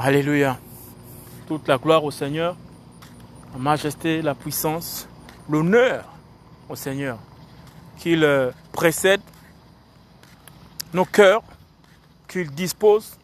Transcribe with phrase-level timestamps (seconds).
[0.00, 0.56] Alléluia.
[1.48, 2.54] Toute la gloire au Seigneur,
[3.52, 5.08] la majesté, la puissance,
[5.50, 6.04] l'honneur
[6.68, 7.18] au Seigneur.
[7.98, 9.20] Qu'il euh, précède
[10.94, 11.42] nos cœurs,
[12.28, 13.18] qu'il dispose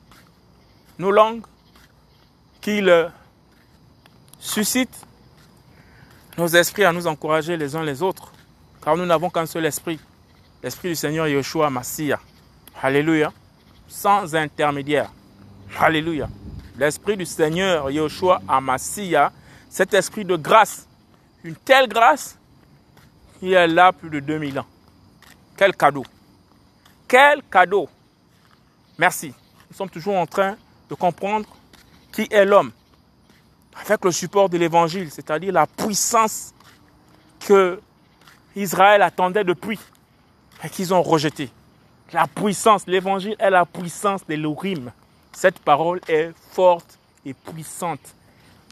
[0.99, 1.45] nos langues,
[2.61, 3.09] qu'il euh,
[4.41, 5.07] suscite
[6.37, 8.33] nos esprits à nous encourager les uns les autres,
[8.83, 10.01] car nous n'avons qu'un seul esprit,
[10.61, 12.19] l'esprit du Seigneur Yeshua Massia.
[12.83, 13.33] Alléluia.
[13.87, 15.13] Sans intermédiaire.
[15.79, 16.29] Alléluia.
[16.77, 19.33] L'esprit du Seigneur Yeshua Amassia,
[19.69, 20.89] cet esprit de grâce,
[21.45, 22.37] une telle grâce
[23.39, 24.67] qui est là plus de 2000 ans.
[25.57, 26.05] Quel cadeau.
[27.07, 27.89] Quel cadeau.
[28.99, 29.33] Merci.
[29.71, 30.57] Nous sommes toujours en train
[30.89, 31.47] de comprendre
[32.13, 32.73] qui est l'homme
[33.75, 36.55] avec le support de l'évangile, c'est-à-dire la puissance
[37.41, 37.81] que
[38.57, 39.79] Israël attendait depuis
[40.63, 41.51] et qu'ils ont rejeté.
[42.13, 44.93] La puissance, l'évangile est la puissance de l'Urim.
[45.35, 48.15] Cette parole est forte et puissante.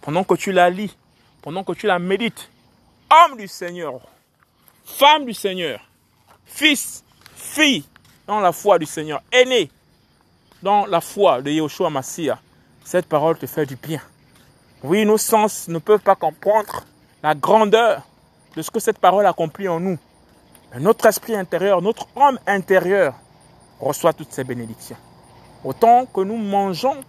[0.01, 0.97] Pendant que tu la lis,
[1.43, 2.49] pendant que tu la médites,
[3.11, 4.01] homme du Seigneur,
[4.85, 5.81] femme du Seigneur,
[6.47, 7.85] fils, fille
[8.27, 9.71] dans la foi du Seigneur, aîné
[10.63, 12.39] dans la foi de Yahushua Massia,
[12.85, 14.01] cette parole te fait du bien.
[14.85, 16.85] Oui, nos sens ne peuvent pas comprendre
[17.23, 18.03] la grandeur
[18.55, 19.99] de ce que cette parole accomplit en nous.
[20.79, 23.15] notre esprit intérieur, notre homme intérieur
[23.81, 24.97] reçoit toutes ces bénédictions.
[25.65, 27.01] Autant que nous mangeons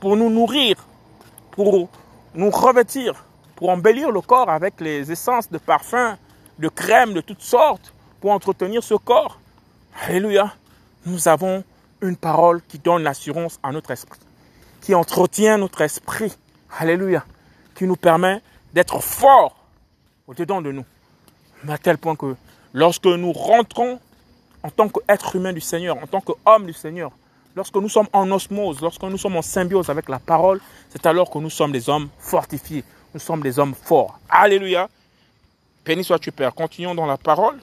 [0.00, 0.76] pour nous nourrir,
[1.52, 1.88] pour
[2.34, 6.16] nous revêtir, pour embellir le corps avec les essences de parfums,
[6.58, 9.38] de crèmes de toutes sortes, pour entretenir ce corps.
[10.06, 10.52] Alléluia.
[11.06, 11.64] Nous avons
[12.02, 14.20] une parole qui donne l'assurance à notre esprit,
[14.80, 16.36] qui entretient notre esprit
[16.78, 17.24] Alléluia.
[17.74, 18.42] Qui nous permet
[18.74, 19.56] d'être forts
[20.26, 20.84] au-dedans de nous.
[21.64, 22.34] Mais à tel point que
[22.72, 24.00] lorsque nous rentrons
[24.62, 27.12] en tant qu'être humain du Seigneur, en tant qu'homme du Seigneur,
[27.56, 31.30] lorsque nous sommes en osmose, lorsque nous sommes en symbiose avec la parole, c'est alors
[31.30, 32.84] que nous sommes des hommes fortifiés.
[33.14, 34.20] Nous sommes des hommes forts.
[34.28, 34.88] Alléluia.
[35.84, 36.54] Béni sois-tu, Père.
[36.54, 37.58] Continuons dans la parole.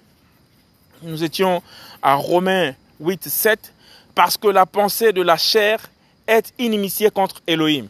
[1.04, 1.62] Nous étions
[2.02, 3.74] à Romains 8, 7.
[4.16, 5.80] Parce que la pensée de la chair
[6.28, 7.88] est inimitiée contre Elohim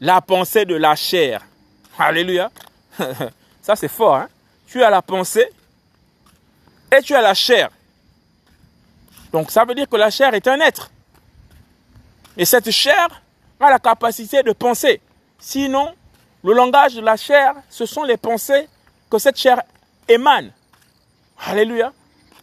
[0.00, 1.42] la pensée de la chair.
[1.98, 2.50] Alléluia.
[3.62, 4.16] Ça, c'est fort.
[4.16, 4.28] Hein?
[4.66, 5.48] Tu as la pensée
[6.92, 7.70] et tu as la chair.
[9.32, 10.90] Donc, ça veut dire que la chair est un être.
[12.36, 13.08] Et cette chair
[13.60, 15.00] a la capacité de penser.
[15.38, 15.94] Sinon,
[16.44, 18.68] le langage de la chair, ce sont les pensées
[19.10, 19.62] que cette chair
[20.08, 20.52] émane.
[21.46, 21.92] Alléluia.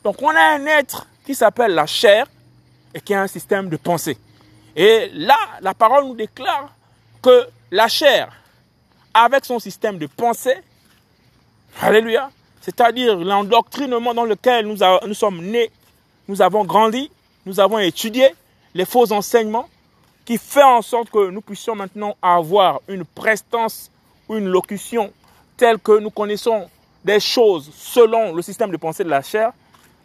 [0.04, 2.26] Donc, on a un être qui s'appelle la chair
[2.94, 4.18] et qui a un système de pensée.
[4.76, 6.74] Et là, la parole nous déclare
[7.22, 8.34] que la chair,
[9.14, 10.58] avec son système de pensée,
[11.81, 12.31] alléluia,
[12.62, 14.78] c'est-à-dire l'endoctrinement dans lequel nous,
[15.08, 15.72] nous sommes nés,
[16.28, 17.12] nous avons grandi,
[17.46, 18.34] nous avons étudié
[18.74, 19.70] les faux enseignements,
[20.26, 23.92] qui fait en sorte que nous puissions maintenant avoir une prestance
[24.30, 25.12] ou une locution
[25.58, 26.70] telle que nous connaissons
[27.04, 29.52] des choses selon le système de pensée de la chair.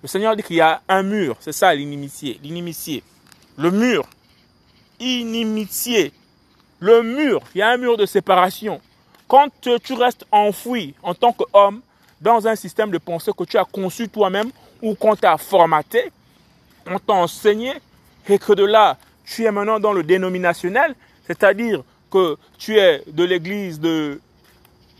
[0.02, 3.02] Le Seigneur dit qu'il y a un mur, c'est ça l'inimitié, l'inimitié.
[3.56, 4.04] Le mur,
[5.00, 6.12] inimitié,
[6.80, 8.80] le mur, il y a un mur de séparation.
[9.26, 11.80] Quand tu restes enfoui en tant qu'homme
[12.20, 14.50] dans un système de pensée que tu as conçu toi-même
[14.82, 16.10] ou qu'on t'a formaté,
[16.86, 17.74] on t'a enseigné
[18.28, 18.96] et que de là,
[19.30, 20.94] tu es maintenant dans le dénominationnel,
[21.26, 24.20] c'est-à-dire que tu es de l'église de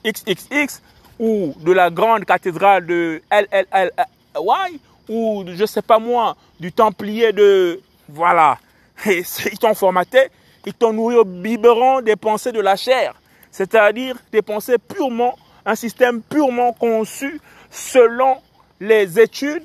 [0.05, 0.83] XXX
[1.19, 7.81] ou de la grande cathédrale de LLLY ou je sais pas moi, du templier de
[8.09, 8.59] voilà.
[9.06, 9.22] Et
[9.53, 10.28] ils t'ont formaté
[10.69, 13.15] ils t'ont nourri au biberon des pensées de la chair,
[13.50, 15.34] c'est-à-dire des pensées purement,
[15.65, 17.41] un système purement conçu
[17.71, 18.37] selon
[18.78, 19.65] les études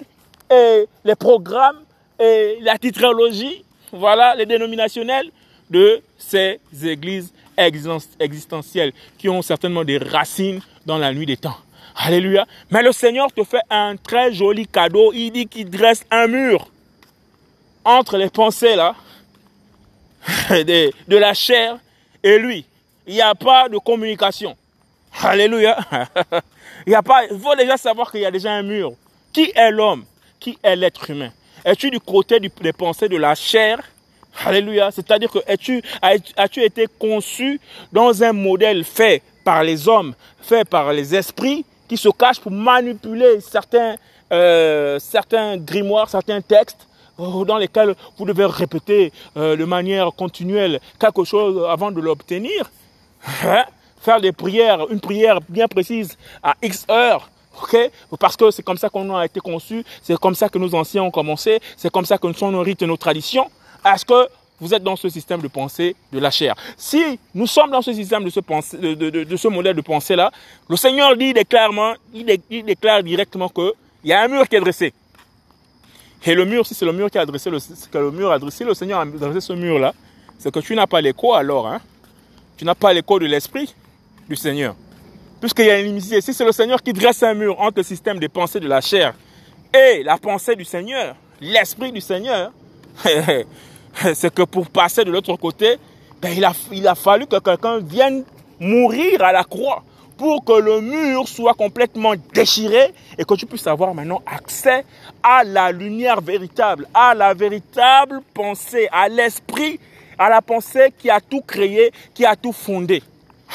[0.49, 1.81] et les programmes
[2.19, 5.29] et la titrologie, voilà, les dénominationnels
[5.69, 11.57] de ces églises existentielles qui ont certainement des racines dans la nuit des temps.
[11.95, 12.45] Alléluia.
[12.71, 15.13] Mais le Seigneur te fait un très joli cadeau.
[15.13, 16.67] Il dit qu'il dresse un mur
[17.85, 18.95] entre les pensées là
[20.49, 21.77] de, la chair
[22.23, 22.65] et lui.
[23.05, 24.57] Il n'y a pas de communication.
[25.21, 25.77] Alléluia.
[26.87, 28.93] Il a pas, il faut déjà savoir qu'il y a déjà un mur.
[29.31, 30.03] Qui est l'homme?
[30.39, 31.31] Qui est l'être humain?
[31.65, 33.79] Es-tu du côté des pensées de la chair?
[34.45, 34.91] Alléluia.
[34.91, 37.59] C'est-à-dire que es-tu, as-tu été conçu
[37.91, 42.51] dans un modèle fait par les hommes, fait par les esprits qui se cachent pour
[42.51, 43.95] manipuler certains,
[44.31, 50.79] euh, certains grimoires, certains textes Oh, dans lesquels vous devez répéter euh, de manière continuelle
[50.99, 52.71] quelque chose avant de l'obtenir?
[53.45, 53.65] Hein?
[54.01, 57.29] Faire des prières, une prière bien précise à X heures.
[57.61, 57.91] Ok?
[58.19, 61.03] Parce que c'est comme ça qu'on a été conçu, c'est comme ça que nos anciens
[61.03, 63.49] ont commencé, c'est comme ça que sommes nos rites et nos traditions.
[63.85, 64.27] Est-ce que
[64.59, 66.55] vous êtes dans ce système de pensée de la chair?
[66.77, 70.31] Si nous sommes dans ce système de ce, modèle de pensée-là,
[70.69, 72.25] le Seigneur dit clairement, il,
[72.63, 73.71] déclare directement qu'il
[74.05, 74.93] y a un mur qui est dressé.
[76.25, 77.57] Et le mur, si c'est le mur qui a dressé, le,
[77.93, 79.93] le mur a dressé, le Seigneur a dressé ce mur-là,
[80.39, 81.67] c'est que tu n'as pas l'écho alors.
[81.67, 81.81] Hein?
[82.57, 83.73] Tu n'as pas l'écho de l'esprit
[84.29, 84.75] du Seigneur.
[85.43, 86.21] Puisqu'il y a une inimitié.
[86.21, 88.79] Si c'est le Seigneur qui dresse un mur entre le système de pensée de la
[88.79, 89.13] chair
[89.73, 92.53] et la pensée du Seigneur, l'esprit du Seigneur,
[94.13, 95.79] c'est que pour passer de l'autre côté,
[96.21, 98.23] ben, il, a, il a fallu que quelqu'un vienne
[98.57, 99.83] mourir à la croix
[100.17, 104.85] pour que le mur soit complètement déchiré et que tu puisses avoir maintenant accès
[105.21, 109.77] à la lumière véritable, à la véritable pensée, à l'esprit,
[110.17, 113.03] à la pensée qui a tout créé, qui a tout fondé.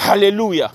[0.07, 0.71] Alléluia.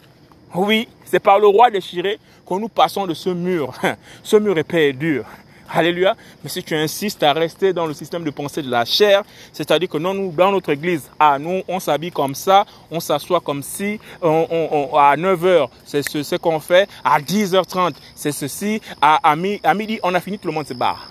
[0.55, 3.71] Oui, c'est par le roi déchiré que nous passons de ce mur.
[4.23, 5.25] Ce mur épais et dur.
[5.69, 6.15] Alléluia.
[6.43, 9.21] Mais si tu insistes à rester dans le système de pensée de la chair,
[9.51, 13.41] c'est-à-dire que non, nous, dans notre église, ah, nous, on s'habille comme ça, on s'assoit
[13.41, 20.15] comme si, à 9h, c'est ce, qu'on fait, à 10h30, c'est ceci, à, midi, on
[20.15, 21.07] a fini, tout le monde se barre.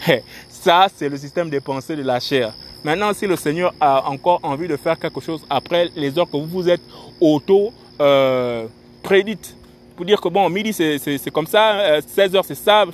[0.50, 2.52] ça, c'est le système de pensée de la chair.
[2.84, 6.36] Maintenant, si le Seigneur a encore envie de faire quelque chose après les heures que
[6.36, 6.82] vous vous êtes
[7.20, 8.66] auto euh,
[9.02, 9.56] prédites,
[9.96, 12.86] pour dire que bon, midi c'est comme ça, 16 euh, heures c'est ça,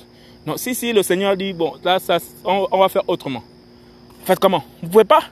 [0.47, 3.43] non, si, si, le Seigneur dit, bon, là, ça, on, va faire autrement.
[4.25, 4.63] Faites comment?
[4.81, 5.25] Vous pouvez pas?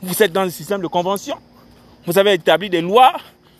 [0.00, 1.36] Vous êtes dans le système de convention.
[2.06, 3.14] Vous avez établi des lois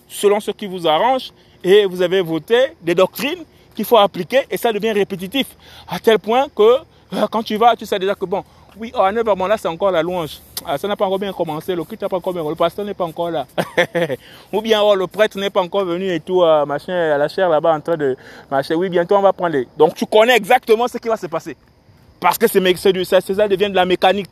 [0.09, 1.33] selon ce qui vous arrange
[1.65, 3.45] et vous avez voté des doctrines
[3.75, 5.49] qu'il faut appliquer et ça devient répétitif.
[5.89, 8.45] À tel point que euh, quand tu vas, tu sais déjà que bon,
[8.79, 10.41] oui, à 9h, bon, là, c'est encore la louange.
[10.67, 12.85] Ah, ça n'a pas encore bien commencé, le culte n'a pas encore bien, le pasteur
[12.85, 13.47] n'est pas encore là.
[14.53, 17.29] Ou bien, oh, le prêtre n'est pas encore venu et tout, euh, machin, à la
[17.29, 18.17] chair là-bas en train de
[18.51, 18.75] machin.
[18.75, 19.67] Oui, bientôt, on va prendre les...
[19.77, 21.57] Donc, tu connais exactement ce qui va se passer.
[22.21, 24.29] Parce que c'est, ça, ça devient de la mécanique.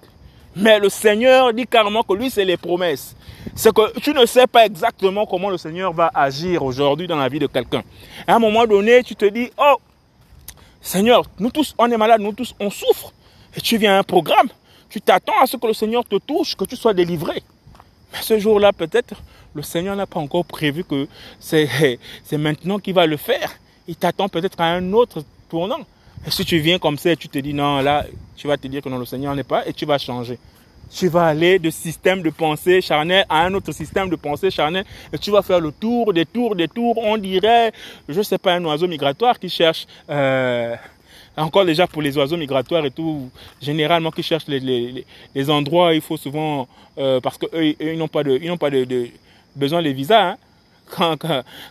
[0.54, 3.14] Mais le Seigneur dit carrément que lui, c'est les promesses.
[3.54, 7.28] C'est que tu ne sais pas exactement comment le Seigneur va agir aujourd'hui dans la
[7.28, 7.82] vie de quelqu'un.
[8.26, 9.76] À un moment donné, tu te dis, oh,
[10.80, 13.12] Seigneur, nous tous, on est malades, nous tous, on souffre.
[13.58, 14.48] Et tu viens à un programme.
[14.88, 17.42] Tu t'attends à ce que le Seigneur te touche, que tu sois délivré.
[18.12, 19.14] Mais ce jour-là, peut-être,
[19.52, 21.08] le Seigneur n'a pas encore prévu que
[21.40, 21.98] c'est
[22.32, 23.50] maintenant qu'il va le faire.
[23.88, 25.80] Il t'attend peut-être à un autre tournant.
[26.24, 28.06] Et si tu viens comme ça et tu te dis non, là,
[28.36, 30.38] tu vas te dire que non, le Seigneur n'est pas et tu vas changer.
[30.88, 34.84] Tu vas aller de système de pensée charnel à un autre système de pensée charnel
[35.12, 36.96] et tu vas faire le tour, des tours, des tours.
[36.98, 37.72] On dirait,
[38.08, 40.76] je sais pas, un oiseau migratoire qui cherche euh,
[41.38, 43.30] encore déjà pour les oiseaux migratoires et tout,
[43.60, 46.68] généralement qui cherchent les, endroits, il faut souvent,
[46.98, 49.08] euh, parce qu'eux, ils n'ont pas de, ils pas de, de
[49.54, 50.30] besoin des visas.
[50.30, 50.36] Hein.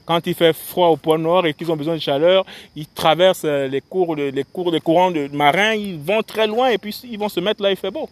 [0.05, 3.45] Quand, il fait froid au pôle Nord et qu'ils ont besoin de chaleur, ils traversent
[3.45, 6.77] euh, les cours de, les cours de courants de marins, ils vont très loin et
[6.77, 8.07] puis ils vont se mettre là, il fait beau.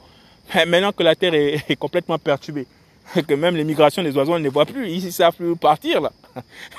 [0.53, 2.67] Mais maintenant que la Terre est, est complètement perturbée,
[3.27, 4.89] que même les migrations des oiseaux, on ne les voit plus.
[4.89, 6.11] Ils ne savent plus partir, là.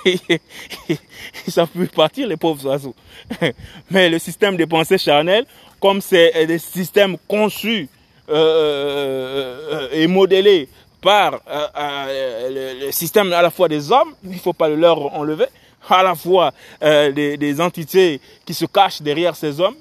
[0.04, 2.94] Ils savent plus partir, les pauvres oiseaux.
[3.90, 5.46] Mais le système de pensée charnelle,
[5.80, 7.88] comme c'est des systèmes conçus
[8.28, 10.68] euh, euh, et modélés
[11.00, 15.14] par euh, le, système à la fois des hommes, il ne faut pas le leur
[15.14, 15.46] enlever,
[15.88, 19.76] à la fois des, des entités qui se cachent derrière ces hommes.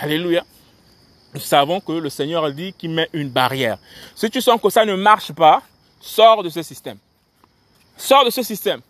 [0.00, 0.44] Alléluia
[1.34, 3.76] nous savons que le Seigneur dit qu'il met une barrière.
[4.14, 5.62] Si tu sens que ça ne marche pas,
[6.00, 6.98] Sors de ce système.
[7.96, 8.80] Sors de ce système.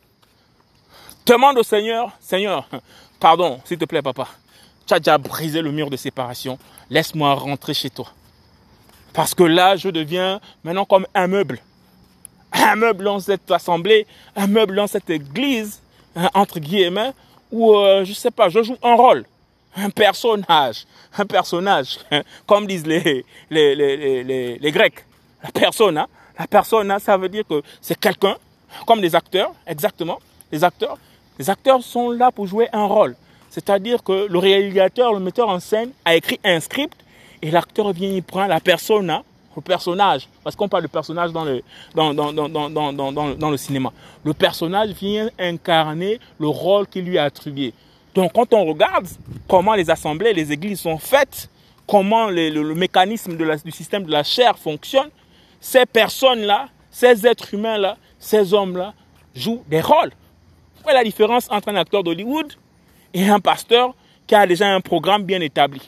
[1.29, 2.67] Demande au Seigneur, Seigneur,
[3.21, 4.29] pardon, s'il te plaît, papa.
[4.87, 6.59] Tu as déjà brisé le mur de séparation.
[6.89, 8.07] Laisse-moi rentrer chez toi.
[9.13, 11.59] Parce que là, je deviens maintenant comme un meuble.
[12.51, 14.07] Un meuble dans cette assemblée,
[14.37, 15.83] un meuble dans cette église,
[16.17, 17.13] hein, entre guillemets,
[17.53, 19.27] où, euh, je sais pas, je joue un rôle.
[19.77, 20.87] Un personnage.
[21.19, 21.99] Un personnage.
[22.47, 25.05] Comme disent les, les, les, les, les Grecs.
[25.43, 26.09] La personne, hein.
[26.39, 28.39] La personne, ça veut dire que c'est quelqu'un,
[28.87, 30.21] comme des acteurs, exactement.
[30.51, 30.97] Les acteurs,
[31.39, 33.15] les acteurs sont là pour jouer un rôle.
[33.51, 36.97] C'est-à-dire que le réalisateur, le metteur en scène, a écrit un script
[37.43, 39.23] et l'acteur vient y prendre la persona,
[39.57, 41.63] le personnage, parce qu'on parle de personnage dans le,
[43.57, 43.93] cinéma.
[44.25, 47.73] Le personnage vient incarner le rôle qui lui a attribué.
[48.15, 49.07] Donc quand on regarde
[49.49, 51.49] comment les assemblées, les églises sont faites,
[51.87, 55.09] comment le, le, mécanisme du système de la chair fonctionne,
[55.61, 58.93] ces personnes-là, ces êtres humains-là, ces hommes-là
[59.35, 60.13] jouent des rôles.
[60.85, 62.55] Quelle est la différence entre un acteur d'Hollywood
[63.15, 63.95] et un pasteur
[64.27, 65.81] qui a déjà un programme bien établi?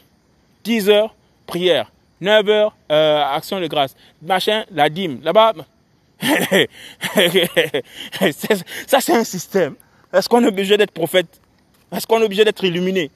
[0.65, 1.15] 10 heures,
[1.47, 1.91] prière.
[2.21, 3.95] 9 heures, euh, action de grâce.
[4.23, 5.21] Machin, la dîme.
[5.23, 5.55] Là-bas,
[8.87, 9.75] ça c'est un système.
[10.13, 11.41] Est-ce qu'on est obligé d'être prophète?
[11.93, 13.11] Est-ce qu'on est obligé d'être illuminé?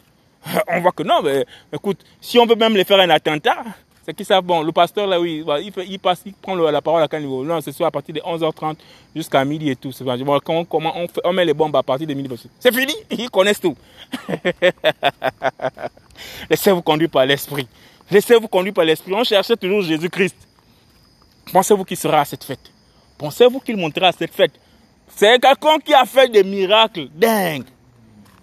[0.68, 3.64] On voit que non, mais écoute, si on veut même les faire un attentat,
[4.04, 5.42] C'est qu'ils savent, bon, le pasteur, là, oui,
[5.88, 7.42] il, passe, il prend la parole à quel niveau?
[7.42, 8.76] Non, c'est soit à partir de 11h30
[9.16, 9.90] jusqu'à midi et tout.
[10.00, 12.28] Bon, quand comment, on, on, met les bombes à partir de midi.
[12.60, 13.74] C'est fini, ils connaissent tout.
[16.50, 17.66] Laissez-vous conduire par l'esprit.
[18.10, 19.14] Laissez-vous conduire par l'esprit.
[19.14, 20.36] On cherchait toujours Jésus-Christ.
[21.50, 22.70] Pensez-vous qu'il sera à cette fête?
[23.16, 24.52] Pensez-vous qu'il montera à cette fête?
[25.08, 27.64] C'est quelqu'un qui a fait des miracles dingues.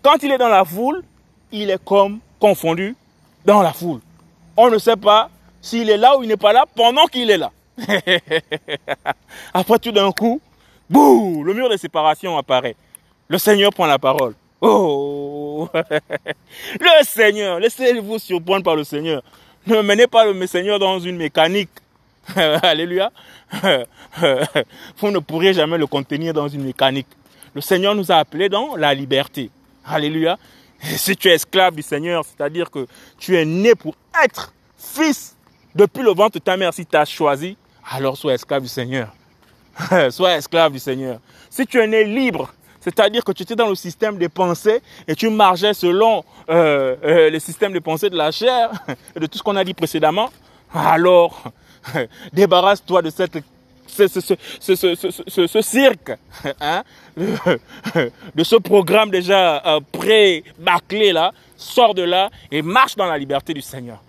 [0.01, 1.03] Quand il est dans la foule,
[1.51, 2.95] il est comme confondu
[3.45, 3.99] dans la foule.
[4.57, 5.29] On ne sait pas
[5.61, 7.51] s'il est là ou il n'est pas là pendant qu'il est là.
[9.53, 10.41] Après tout d'un coup,
[10.89, 12.75] bouh, le mur de séparation apparaît.
[13.27, 14.33] Le Seigneur prend la parole.
[14.59, 19.23] Oh, le Seigneur, laissez-vous surprendre par le Seigneur.
[19.65, 21.69] Ne menez pas le Seigneur dans une mécanique.
[22.35, 23.11] Alléluia.
[24.97, 27.07] Vous ne pourrez jamais le contenir dans une mécanique.
[27.53, 29.49] Le Seigneur nous a appelés dans la liberté.
[29.85, 30.37] Alléluia.
[30.81, 32.87] si tu es esclave du Seigneur, c'est-à-dire que
[33.17, 35.35] tu es né pour être fils
[35.75, 37.57] depuis le ventre de ta mère, si tu as choisi,
[37.89, 39.13] alors sois esclave du Seigneur.
[40.09, 41.19] sois esclave du Seigneur.
[41.49, 45.15] Si tu es né libre, c'est-à-dire que tu étais dans le système des pensées et
[45.15, 48.71] tu marchais selon euh, euh, le système de pensée de la chair,
[49.15, 50.29] de tout ce qu'on a dit précédemment,
[50.73, 51.43] alors
[52.33, 53.39] débarrasse-toi de cette
[53.87, 54.07] ce,
[55.61, 56.11] cirque,
[58.35, 63.53] de ce programme déjà euh, pré-bâclé là, sors de là et marche dans la liberté
[63.53, 64.01] du Seigneur.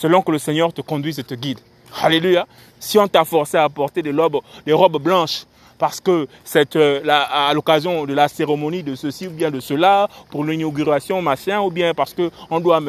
[0.00, 1.58] Selon que le Seigneur te conduise et te guide.
[2.00, 2.46] Alléluia.
[2.78, 5.44] Si on t'a forcé à porter des robes, des robes blanches,
[5.76, 10.08] parce que c'est euh, à l'occasion de la cérémonie de ceci ou bien de cela,
[10.30, 12.80] pour l'inauguration, machin, ou bien parce qu'on doit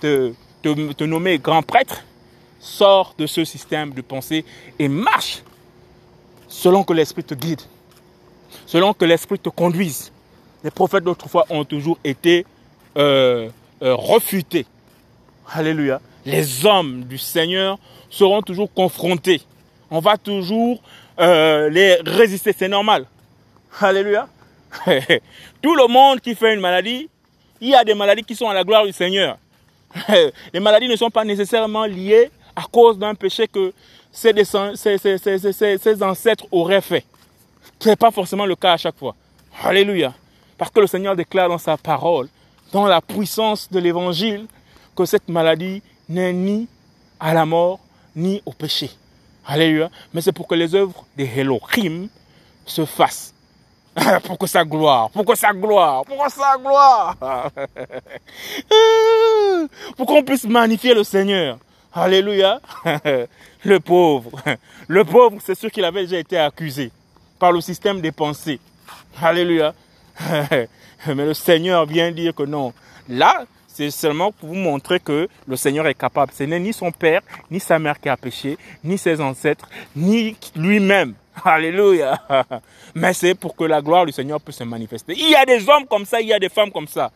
[0.00, 0.32] te,
[0.62, 2.02] te nommer grand prêtre,
[2.58, 4.44] sors de ce système de pensée
[4.80, 5.44] et marche
[6.48, 7.60] selon que l'Esprit te guide,
[8.66, 10.10] selon que l'Esprit te conduise.
[10.64, 12.44] Les prophètes d'autrefois ont toujours été
[12.96, 13.48] euh,
[13.80, 14.66] euh, refutés.
[15.48, 16.00] Alléluia.
[16.24, 17.78] Les hommes du Seigneur
[18.10, 19.42] seront toujours confrontés.
[19.90, 20.80] On va toujours
[21.18, 23.06] euh, les résister, c'est normal.
[23.80, 24.28] Alléluia.
[25.62, 27.08] Tout le monde qui fait une maladie,
[27.60, 29.38] il y a des maladies qui sont à la gloire du Seigneur.
[30.52, 33.72] Les maladies ne sont pas nécessairement liées à cause d'un péché que
[34.10, 34.32] ses,
[36.02, 37.04] ancêtres auraient fait.
[37.78, 39.14] Ce n'est pas forcément le cas à chaque fois.
[39.62, 40.12] Alléluia.
[40.56, 42.28] Parce que le Seigneur déclare dans sa parole,
[42.72, 44.46] dans la puissance de l'évangile,
[44.96, 46.68] que cette maladie n'est ni
[47.20, 47.80] à la mort,
[48.16, 48.90] ni au péché.
[49.46, 49.90] Alléluia.
[50.12, 52.08] Mais c'est pour que les œuvres des Elohim
[52.66, 53.34] se fassent.
[54.24, 57.16] pour que sa gloire, pour que sa gloire, pour que sa gloire.
[59.96, 61.58] pour qu'on puisse magnifier le Seigneur.
[61.92, 62.60] Alléluia.
[63.64, 64.32] Le pauvre.
[64.88, 66.90] Le pauvre, c'est sûr qu'il avait déjà été accusé
[67.38, 68.58] par le système des pensées.
[69.20, 69.72] Alléluia.
[70.30, 70.66] Mais
[71.06, 72.72] le Seigneur vient dire que non.
[73.08, 76.32] Là, c'est seulement pour vous montrer que le Seigneur est capable.
[76.36, 80.36] Ce n'est ni son père, ni sa mère qui a péché, ni ses ancêtres, ni
[80.54, 81.14] lui-même.
[81.44, 82.20] Alléluia.
[82.94, 85.14] Mais c'est pour que la gloire du Seigneur puisse se manifester.
[85.16, 87.10] Il y a des hommes comme ça, il y a des femmes comme ça.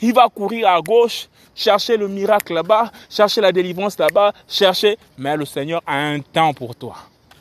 [0.00, 4.96] Il va courir à gauche, chercher le miracle là-bas, chercher la délivrance là-bas, chercher.
[5.18, 6.96] Mais le Seigneur a un temps pour toi.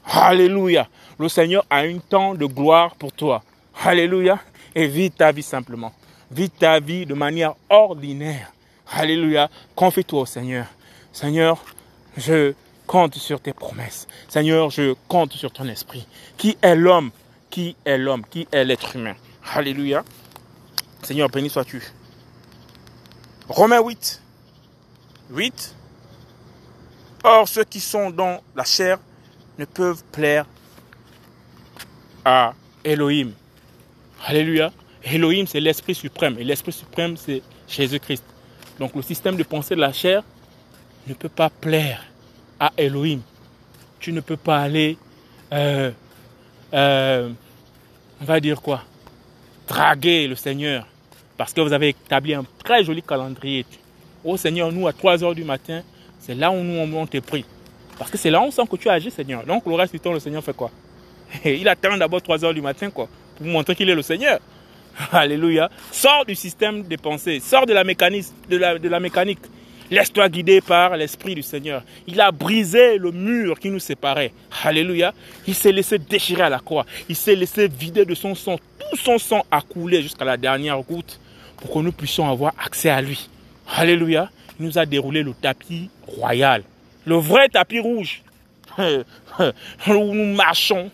[0.05, 0.87] Alléluia.
[1.19, 3.43] Le Seigneur a un temps de gloire pour toi.
[3.85, 4.39] Alléluia.
[4.73, 5.93] Et vis ta vie simplement.
[6.31, 8.51] Vis ta vie de manière ordinaire.
[8.91, 9.49] Alléluia.
[9.75, 10.67] Confie-toi au Seigneur.
[11.11, 11.63] Seigneur,
[12.17, 12.53] je
[12.85, 14.07] compte sur tes promesses.
[14.27, 16.07] Seigneur, je compte sur ton esprit.
[16.37, 17.11] Qui est l'homme?
[17.49, 18.23] Qui est l'homme?
[18.29, 19.15] Qui est l'être humain?
[19.53, 20.03] Alléluia.
[21.03, 21.83] Seigneur, béni sois-tu.
[23.47, 24.21] Romains 8.
[25.31, 25.75] 8.
[27.23, 28.99] Or, ceux qui sont dans la chair
[29.57, 30.45] ne peuvent plaire
[32.23, 33.31] à Elohim.
[34.25, 34.71] Alléluia.
[35.03, 36.37] Elohim, c'est l'Esprit suprême.
[36.39, 38.23] Et l'Esprit suprême, c'est Jésus-Christ.
[38.79, 40.23] Donc le système de pensée de la chair
[41.07, 42.05] ne peut pas plaire
[42.59, 43.21] à Elohim.
[43.99, 44.97] Tu ne peux pas aller,
[45.53, 45.91] euh,
[46.73, 47.29] euh,
[48.21, 48.83] on va dire quoi,
[49.67, 50.85] draguer le Seigneur
[51.39, 53.65] parce que vous avez établi un très joli calendrier.
[54.25, 55.83] Oh Seigneur, nous, à 3 heures du matin,
[56.19, 57.45] c'est là où nous, on te prie.
[57.97, 59.45] Parce que c'est là où on sent que tu agis, Seigneur.
[59.45, 60.69] Donc, le reste du temps, le Seigneur fait quoi?
[61.45, 64.39] Il attend d'abord 3 heures du matin, quoi, pour vous montrer qu'il est le Seigneur.
[65.11, 65.69] Alléluia.
[65.91, 66.83] Sors du système
[67.41, 69.39] sors de la mécanique, de la, de la mécanique.
[69.91, 71.83] Laisse-toi guider par l'Esprit du Seigneur.
[72.05, 74.31] Il a brisé le mur qui nous séparait.
[74.63, 75.13] Alléluia.
[75.47, 76.85] Il s'est laissé déchirer à la croix.
[77.07, 78.57] Il s'est laissé vider de son sang.
[78.77, 81.19] Tout son sang a coulé jusqu'à la dernière goutte
[81.57, 83.29] pour que nous puissions avoir accès à lui.
[83.67, 84.29] Alléluia.
[84.59, 86.63] Il nous a déroulé le tapis royal.
[87.05, 88.21] Le vrai tapis rouge.
[89.87, 90.91] Nous marchons,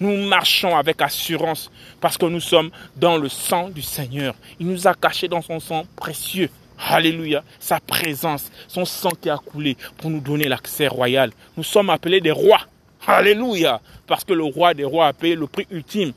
[0.00, 4.34] nous marchons avec assurance parce que nous sommes dans le sang du Seigneur.
[4.58, 6.50] Il nous a cachés dans son sang précieux.
[6.78, 7.42] Alléluia.
[7.58, 11.30] Sa présence, son sang qui a coulé pour nous donner l'accès royal.
[11.56, 12.60] Nous sommes appelés des rois.
[13.06, 13.80] Alléluia.
[14.06, 16.12] Parce que le roi des rois a payé le prix ultime.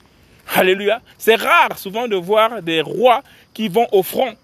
[0.53, 1.01] Alléluia.
[1.17, 3.21] C'est rare souvent de voir des rois
[3.53, 4.35] qui vont au front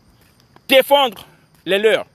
[0.68, 1.26] défendre
[1.66, 2.06] les leurs.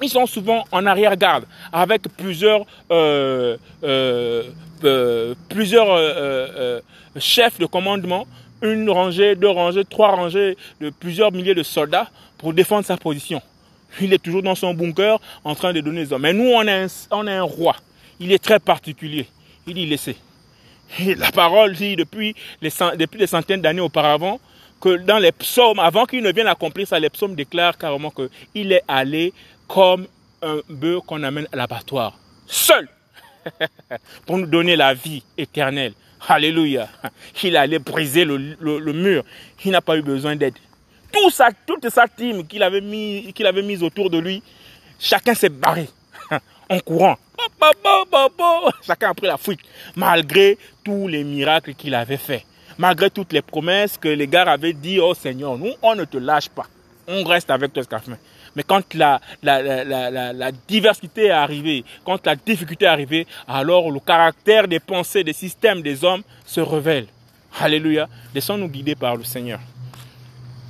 [0.00, 4.44] Ils sont souvent en arrière-garde avec plusieurs, euh, euh,
[4.84, 6.82] euh, plusieurs
[7.18, 8.26] chefs de commandement,
[8.62, 13.42] une rangée, deux rangées, trois rangées de plusieurs milliers de soldats pour défendre sa position.
[14.00, 16.22] Il est toujours dans son bunker en train de donner les hommes.
[16.22, 17.74] Mais nous, on a un, on a un roi.
[18.20, 19.26] Il est très particulier.
[19.66, 20.16] Il dit laissez.
[21.16, 24.38] la parole dit depuis, les, depuis des centaines d'années auparavant
[24.80, 28.72] que dans les psaumes, avant qu'il ne vienne accomplir ça, les psaumes déclarent carrément qu'il
[28.72, 29.32] est allé
[29.68, 30.06] comme
[30.42, 32.88] un bœuf qu'on amène à l'abattoir, seul,
[34.26, 35.92] pour nous donner la vie éternelle.
[36.26, 36.88] Alléluia.
[37.42, 39.24] Il allait briser le, mur.
[39.64, 40.54] Il n'a pas eu besoin d'aide.
[41.12, 44.42] Tout ça, toute sa team qu'il avait mis, qu'il avait mise autour de lui,
[44.98, 45.88] chacun s'est barré
[46.68, 47.16] en courant.
[48.86, 49.60] Chacun a pris la fuite,
[49.96, 52.44] malgré tous les miracles qu'il avait faits,
[52.76, 56.18] malgré toutes les promesses que les gars avaient dit, oh Seigneur, nous, on ne te
[56.18, 56.66] lâche pas,
[57.08, 58.00] on reste avec toi jusqu'à.
[58.54, 64.68] Mais quand la, la, diversité est arrivée, quand la difficulté est arrivée, alors le caractère
[64.68, 67.06] des pensées, des systèmes des hommes se révèle.
[67.58, 68.08] Alléluia.
[68.34, 69.58] Laissons-nous guider par le Seigneur.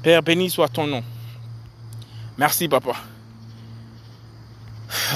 [0.02, 1.02] Père, béni soit ton nom.
[2.38, 2.92] Merci, papa.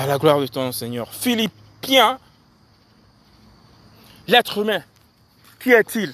[0.00, 1.12] À la gloire de ton Seigneur.
[1.14, 2.18] Philippiens,
[4.26, 4.82] l'être humain,
[5.62, 6.12] qui est-il?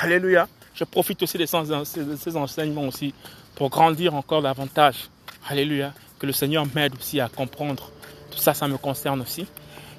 [0.00, 0.48] Alléluia.
[0.72, 3.12] Je profite aussi de ces enseignements aussi
[3.54, 5.08] pour grandir encore davantage
[5.48, 5.92] Alléluia.
[6.18, 7.90] Que le Seigneur m'aide aussi à comprendre.
[8.30, 9.46] Tout ça, ça me concerne aussi.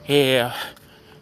[0.07, 0.47] Et euh,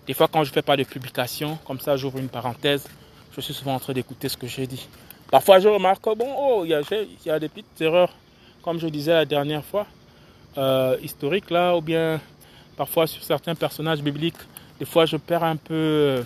[0.05, 2.87] des fois, quand je ne fais pas de publication, comme ça, j'ouvre une parenthèse,
[3.35, 4.87] je suis souvent en train d'écouter ce que j'ai dit.
[5.31, 8.13] Parfois, je remarque, bon, oh, il y, a, des petites erreurs,
[8.61, 9.85] comme je disais la dernière fois,
[10.57, 12.19] euh, historiques là, ou bien
[12.75, 14.39] parfois sur certains personnages bibliques,
[14.79, 16.23] des fois, je perds un peu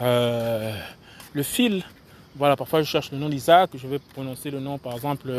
[0.00, 0.74] euh,
[1.32, 1.84] le fil.
[2.36, 5.30] Voilà, parfois, je cherche le nom d'Isaac, je vais prononcer le nom, par exemple,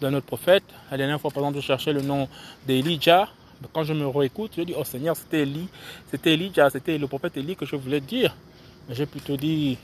[0.00, 0.64] d'un autre prophète.
[0.90, 2.28] La dernière fois, par exemple, je cherchais le nom
[2.66, 3.28] d'Elijah.
[3.72, 5.66] Quand je me réécoute, je dis, oh Seigneur, c'était Eli,
[6.10, 8.36] c'était Elijah, c'était le prophète Eli que je voulais dire.
[8.86, 9.78] Mais j'ai plutôt dit,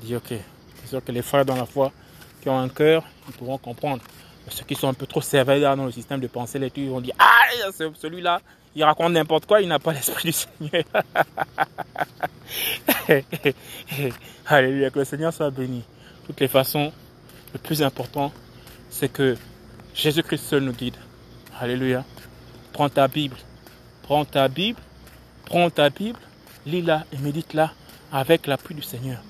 [0.00, 1.92] dit, ok, c'est sûr que les frères dans la foi
[2.40, 4.02] qui ont un cœur, ils pourront comprendre.
[4.48, 7.02] ceux qui sont un peu trop sévères dans le système de pensée, les ils vont
[7.02, 8.40] dire, ah, celui-là,
[8.74, 10.84] il raconte n'importe quoi, il n'a pas l'esprit du Seigneur.
[14.46, 15.78] Alléluia, que le Seigneur soit béni.
[15.78, 16.92] De toutes les façons,
[17.52, 18.32] le plus important,
[18.90, 19.36] c'est que
[19.94, 20.96] Jésus-Christ seul nous guide.
[21.58, 22.04] Alléluia.
[22.72, 23.36] Prends ta Bible.
[24.02, 24.80] Prends ta Bible.
[25.46, 26.18] Prends ta Bible.
[26.66, 27.72] Lis-la et médite-la
[28.12, 29.20] avec l'appui du Seigneur.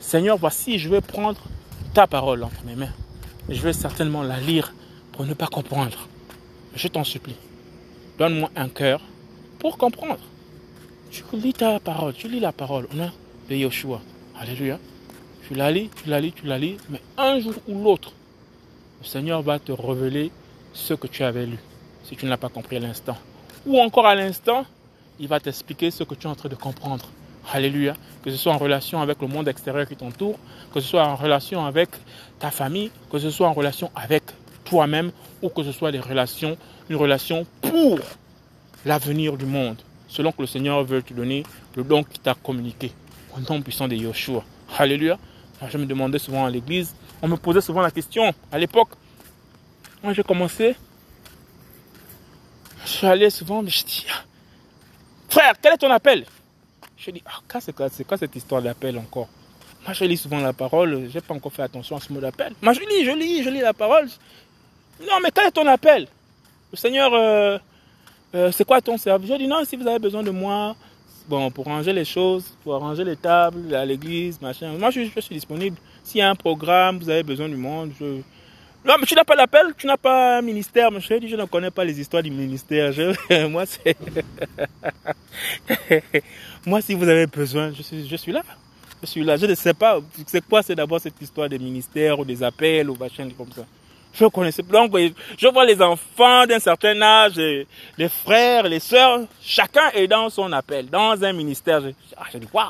[0.00, 1.40] Seigneur, voici, je vais prendre
[1.94, 2.92] ta parole entre mes mains.
[3.48, 4.72] Je vais certainement la lire
[5.12, 6.08] pour ne pas comprendre.
[6.74, 7.36] Je t'en supplie.
[8.18, 9.00] Donne-moi un cœur
[9.58, 10.20] pour comprendre.
[11.10, 13.10] Tu lis ta parole, tu lis la parole au nom
[13.48, 14.00] de Yeshua.
[14.38, 14.78] Alléluia.
[15.46, 18.12] Tu la lis, tu la lis, tu la lis, mais un jour ou l'autre,
[19.02, 20.30] le Seigneur va te révéler
[20.72, 21.58] ce que tu avais lu,
[22.04, 23.16] si tu ne l'as pas compris à l'instant.
[23.66, 24.64] Ou encore à l'instant,
[25.18, 27.06] il va t'expliquer ce que tu es en train de comprendre.
[27.52, 27.94] Alléluia.
[28.22, 30.38] Que ce soit en relation avec le monde extérieur qui t'entoure,
[30.72, 31.90] que ce soit en relation avec
[32.38, 34.22] ta famille, que ce soit en relation avec
[34.64, 36.56] toi-même, ou que ce soit des relations,
[36.88, 37.98] une relation pour
[38.84, 41.44] l'avenir du monde, selon que le Seigneur veut te donner
[41.76, 42.92] le don qu'il t'a communiqué,
[43.36, 44.44] au nom puissant de Yeshua.
[44.78, 45.18] Alléluia.
[45.68, 48.90] Je me demandais souvent à l'église, on me posait souvent la question à l'époque.
[50.02, 50.76] Moi, j'ai commencé.
[52.84, 54.24] Je suis allé souvent, mais je dis, ah,
[55.30, 56.26] frère, quel est ton appel?
[56.98, 59.28] Je dis, ah, c'est quoi, quoi cette histoire d'appel encore?
[59.84, 62.20] Moi, je lis souvent la parole, je n'ai pas encore fait attention à ce mot
[62.20, 62.52] d'appel.
[62.60, 64.08] Moi, je lis, je lis, je lis la parole.
[65.00, 66.08] Non, mais quel est ton appel?
[66.76, 67.58] Seigneur, euh,
[68.34, 69.30] euh, c'est quoi ton service?
[69.30, 70.74] Je dis, non, si vous avez besoin de moi,
[71.28, 75.34] bon, pour ranger les choses, pour arranger les tables à l'église, machin, moi, je suis
[75.34, 75.76] disponible.
[76.02, 77.92] S'il y a un programme, vous avez besoin du monde.
[78.84, 80.90] Non, mais tu n'as pas l'appel, tu n'as pas un ministère.
[80.90, 82.92] Mais je, je ne connais pas les histoires du ministère.
[83.48, 83.96] moi, c'est.
[86.66, 88.42] moi, si vous avez besoin, je suis, je suis là.
[89.00, 89.38] Je suis là.
[89.38, 90.00] Je ne sais pas.
[90.26, 93.64] C'est quoi, c'est d'abord cette histoire des ministères ou des appels ou machin comme ça.
[94.14, 94.62] Je connaissais.
[94.62, 94.96] Donc,
[95.36, 100.52] je vois les enfants d'un certain âge, les frères, les sœurs, chacun est dans son
[100.52, 101.80] appel, dans un ministère.
[101.80, 102.68] Je, ah, waouh!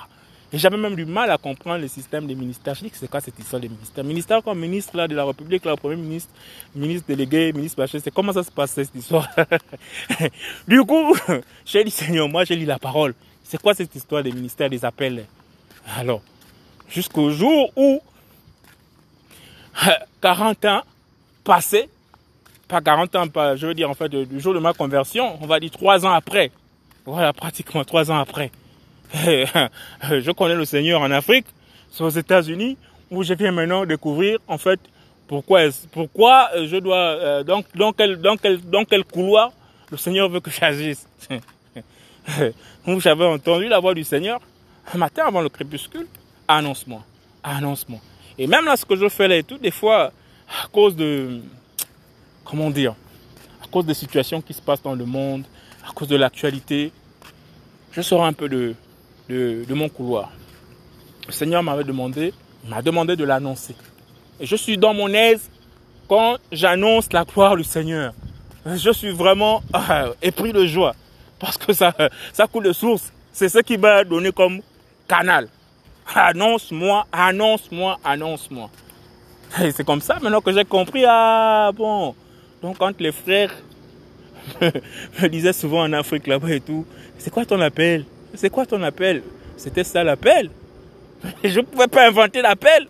[0.55, 2.77] Et j'avais même du mal à comprendre le système des ministères.
[2.77, 4.05] Je dis c'est quoi cette histoire des ministères?
[4.05, 6.31] Ministère comme ministre là, de la République, là, premier ministre,
[6.77, 9.29] ministre délégué, ministre machin, c'est comment ça se passe cette histoire?
[10.69, 11.17] Du coup,
[11.67, 13.15] j'ai dit Seigneur, moi j'ai lu la parole.
[13.43, 15.27] C'est quoi cette histoire des ministères, des appels?
[15.99, 16.23] Alors,
[16.89, 18.01] jusqu'au jour où
[20.21, 20.83] 40 ans
[21.45, 21.89] passés,
[22.67, 25.47] pas 40 ans, pas, je veux dire en fait du jour de ma conversion, on
[25.47, 26.51] va dire trois ans après.
[27.05, 28.51] Voilà, pratiquement trois ans après.
[29.15, 31.47] je connais le Seigneur en Afrique,
[31.91, 32.77] c'est aux États-Unis,
[33.11, 34.81] où je viens maintenant découvrir en fait
[35.29, 35.61] pourquoi,
[35.93, 39.53] pourquoi je dois, euh, dans, dans, quel, dans, quel, dans quel couloir
[39.91, 41.07] le Seigneur veut que j'agisse.
[42.99, 44.41] J'avais entendu la voix du Seigneur
[44.93, 46.07] un matin avant le crépuscule,
[46.49, 47.03] annonce-moi,
[47.43, 48.01] annonce-moi.
[48.39, 50.13] Et même là, ce que je fais là et tout, des fois,
[50.63, 51.41] à cause de,
[52.45, 52.95] comment dire,
[53.63, 55.45] à cause des situations qui se passent dans le monde,
[55.89, 56.93] à cause de l'actualité,
[57.93, 58.75] je sors un peu de,
[59.71, 60.31] mon couloir.
[61.27, 62.33] Le Seigneur m'avait demandé,
[62.67, 63.75] m'a demandé de l'annoncer.
[64.41, 65.51] Et je suis dans mon aise
[66.09, 68.13] quand j'annonce la gloire du Seigneur.
[68.67, 70.95] Je suis vraiment euh, épris de joie
[71.39, 71.95] parce que ça,
[72.33, 73.13] ça coule de source.
[73.33, 74.61] C'est ce qui m'a donné comme
[75.09, 75.49] canal.
[76.15, 78.71] Annonce-moi, annonce-moi, annonce-moi.
[79.57, 81.05] C'est comme ça maintenant que j'ai compris.
[81.07, 82.15] Ah bon.
[82.63, 83.55] Donc quand les frères
[84.61, 86.85] me disaient souvent en Afrique là-bas et tout,
[87.19, 88.05] c'est quoi ton appel?
[88.35, 89.23] C'est quoi ton appel?
[89.57, 90.51] C'était ça l'appel.
[91.43, 92.89] Je ne pouvais pas inventer l'appel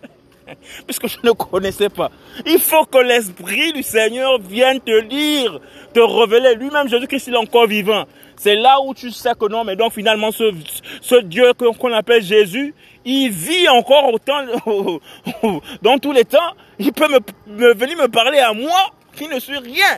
[0.85, 2.11] puisque je ne connaissais pas.
[2.45, 5.59] Il faut que l'Esprit du Seigneur vienne te dire,
[5.93, 6.55] te révéler.
[6.55, 8.05] Lui-même, Jésus-Christ, il est encore vivant.
[8.37, 12.73] C'est là où tu sais que non, mais donc finalement, ce, Dieu qu'on appelle Jésus,
[13.05, 14.43] il vit encore autant,
[15.81, 16.53] dans tous les temps.
[16.79, 17.07] Il peut
[17.47, 19.97] venir me parler à moi, qui ne suis rien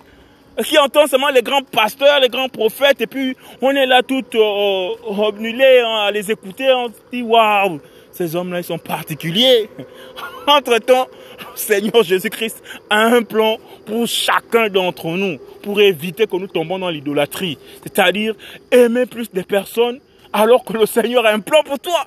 [0.64, 4.24] qui entend seulement les grands pasteurs, les grands prophètes, et puis on est là tout
[4.36, 7.80] euh, obnulés hein, à les écouter, on se dit waouh,
[8.12, 9.70] ces hommes-là, ils sont particuliers.
[10.48, 11.08] Entre-temps,
[11.56, 16.90] Seigneur Jésus-Christ a un plan pour chacun d'entre nous, pour éviter que nous tombions dans
[16.90, 17.58] l'idolâtrie.
[17.84, 18.36] C'est-à-dire
[18.72, 20.00] aimer plus des personnes
[20.32, 22.06] alors que le Seigneur a un plan pour toi.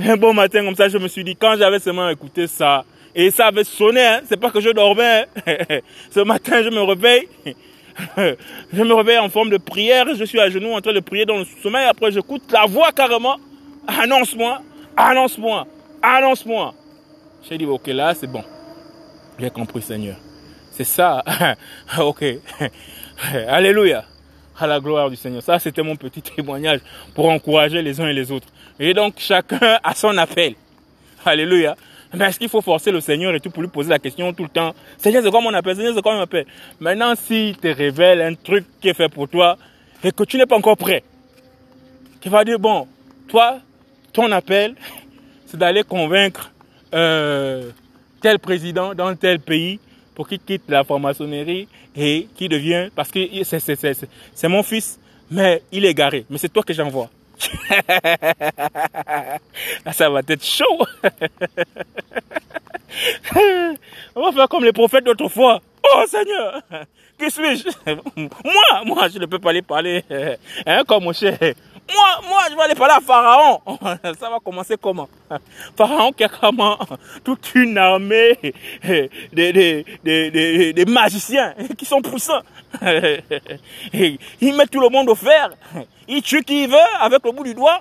[0.00, 3.30] un bon matin comme ça, je me suis dit, quand j'avais seulement écouté ça, et
[3.30, 5.26] ça avait sonné, hein, c'est pas que je dormais.
[5.46, 5.78] Hein.
[6.10, 7.26] Ce matin, je me réveille.
[8.70, 11.24] je me réveille en forme de prière, je suis à genoux en train de prier
[11.24, 13.36] dans le sommeil, après j'écoute la voix carrément,
[13.86, 14.60] annonce-moi,
[14.94, 15.66] annonce-moi,
[16.02, 16.74] annonce-moi.
[17.48, 18.44] J'ai dit, ok, là c'est bon.
[19.38, 20.16] J'ai compris Seigneur.
[20.80, 21.22] C'est ça.
[22.00, 22.24] ok.
[23.48, 24.02] Alléluia.
[24.58, 25.42] À la gloire du Seigneur.
[25.42, 26.80] Ça, c'était mon petit témoignage
[27.14, 28.46] pour encourager les uns et les autres.
[28.78, 30.54] Et donc, chacun a son appel.
[31.22, 31.76] Alléluia.
[32.14, 34.44] Mais est-ce qu'il faut forcer le Seigneur et tout pour lui poser la question tout
[34.44, 34.74] le temps?
[34.96, 35.76] Seigneur, c'est quoi mon appel?
[35.76, 36.46] Seigneur, c'est quoi mon appel?
[36.80, 39.58] Maintenant, s'il te révèle un truc qui est fait pour toi
[40.02, 41.04] et que tu n'es pas encore prêt,
[42.22, 42.88] tu vas dire, bon,
[43.28, 43.58] toi,
[44.14, 44.76] ton appel,
[45.44, 46.50] c'est d'aller convaincre
[46.94, 47.70] euh,
[48.22, 49.78] tel président dans tel pays
[50.14, 54.98] pour qu'il quitte la franc-maçonnerie et qu'il devienne, parce que c'est mon fils,
[55.30, 56.24] mais il est garé.
[56.28, 57.10] Mais c'est toi que j'envoie.
[59.86, 60.84] Ah, ça va être chaud.
[64.14, 65.60] On va faire comme les prophètes d'autrefois.
[65.82, 66.60] Oh Seigneur,
[67.18, 67.68] qui suis-je?
[68.16, 70.04] Moi, moi, je ne peux pas aller parler
[70.66, 71.38] hein, comme mon cher.
[71.92, 73.60] Moi, moi, je vais aller parler à Pharaon.
[74.18, 75.08] Ça va commencer comment?
[75.76, 76.78] Pharaon qui a comment?
[77.24, 78.38] Toute une armée
[79.32, 82.42] des, magiciens qui sont puissants.
[83.92, 85.50] Il met tout le monde au fer.
[86.08, 87.80] Il tue qui il veut avec le bout du doigt.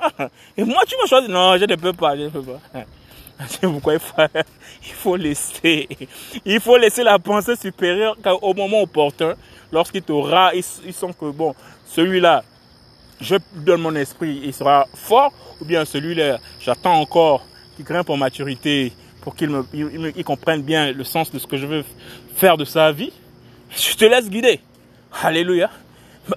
[0.57, 1.29] Et moi, tu me choisis.
[1.29, 2.59] Non, je ne peux pas, je ne peux pas.
[3.47, 4.15] C'est pourquoi il faut,
[4.83, 5.87] il faut laisser,
[6.45, 9.35] il faut laisser la pensée supérieure au moment opportun,
[9.71, 12.43] lorsqu'il t'aura, ils, ils sont que bon, celui-là,
[13.21, 18.17] je donne mon esprit, il sera fort, ou bien celui-là, j'attends encore qu'il grimpe en
[18.17, 21.83] maturité pour qu'il me, il, comprenne bien le sens de ce que je veux
[22.35, 23.11] faire de sa vie.
[23.71, 24.61] Je te laisse guider.
[25.21, 25.69] Alléluia.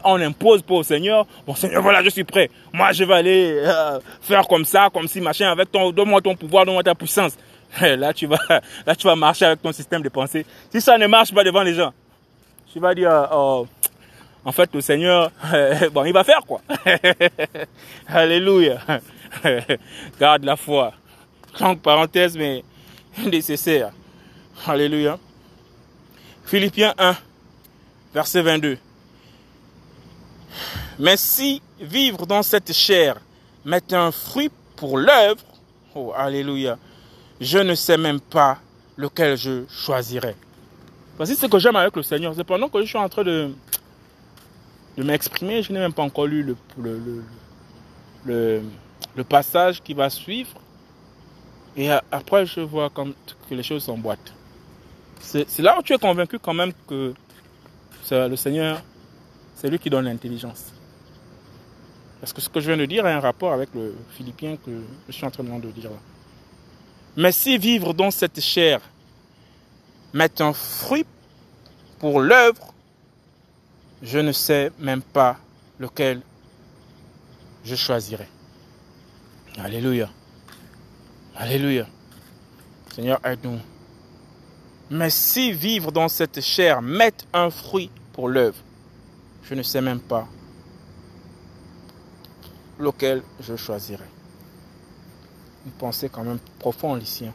[0.04, 1.26] On impose pas au Seigneur.
[1.46, 2.50] Bon Seigneur, voilà, je suis prêt.
[2.72, 6.34] Moi, je vais aller euh, faire comme ça, comme si machin, avec ton, donne-moi ton
[6.34, 7.36] pouvoir, donne-moi ta puissance.
[7.80, 8.38] Là, tu vas,
[8.86, 10.44] là, tu vas marcher avec ton système de pensée.
[10.70, 11.92] Si ça ne marche pas devant les gens,
[12.72, 13.66] tu vas dire, oh,
[14.44, 15.30] en fait, le Seigneur,
[15.92, 16.60] bon, il va faire quoi
[18.08, 18.78] Alléluia.
[20.20, 20.92] Garde la foi.
[21.60, 22.64] Longue parenthèse, mais
[23.24, 23.90] nécessaire.
[24.66, 25.18] Alléluia.
[26.44, 27.16] Philippiens 1,
[28.14, 28.78] verset 22.
[30.98, 33.16] Mais si vivre dans cette chair
[33.64, 35.42] met un fruit pour l'œuvre,
[35.94, 36.78] oh, alléluia,
[37.40, 38.58] je ne sais même pas
[38.96, 40.36] lequel je choisirais.
[41.16, 42.34] Voici ce que j'aime avec le Seigneur.
[42.36, 43.52] C'est pendant que je suis en train de,
[44.96, 45.62] de m'exprimer.
[45.62, 47.22] Je n'ai même pas encore lu le, le,
[48.24, 48.62] le,
[49.16, 50.60] le, passage qui va suivre.
[51.76, 53.14] Et après, je vois comme
[53.48, 54.34] que les choses s'emboîtent.
[55.20, 57.14] C'est là où tu es convaincu quand même que
[58.10, 58.82] le Seigneur,
[59.54, 60.72] c'est lui qui donne l'intelligence.
[62.20, 64.70] Parce que ce que je viens de dire a un rapport avec le Philippien que
[65.08, 65.96] je suis en train de dire là.
[67.16, 68.80] Mais si vivre dans cette chair
[70.12, 71.06] mettent un fruit
[71.98, 72.71] pour l'œuvre,
[74.02, 75.38] je ne sais même pas
[75.78, 76.20] lequel
[77.64, 78.28] je choisirai.
[79.56, 80.10] Alléluia.
[81.36, 81.86] Alléluia.
[82.92, 83.60] Seigneur, aide-nous.
[84.90, 88.58] Mais si vivre dans cette chair met un fruit pour l'œuvre,
[89.44, 90.26] je ne sais même pas
[92.78, 94.04] lequel je choisirai.
[95.64, 97.26] Une pensée quand même profonde ici.
[97.26, 97.34] Hein.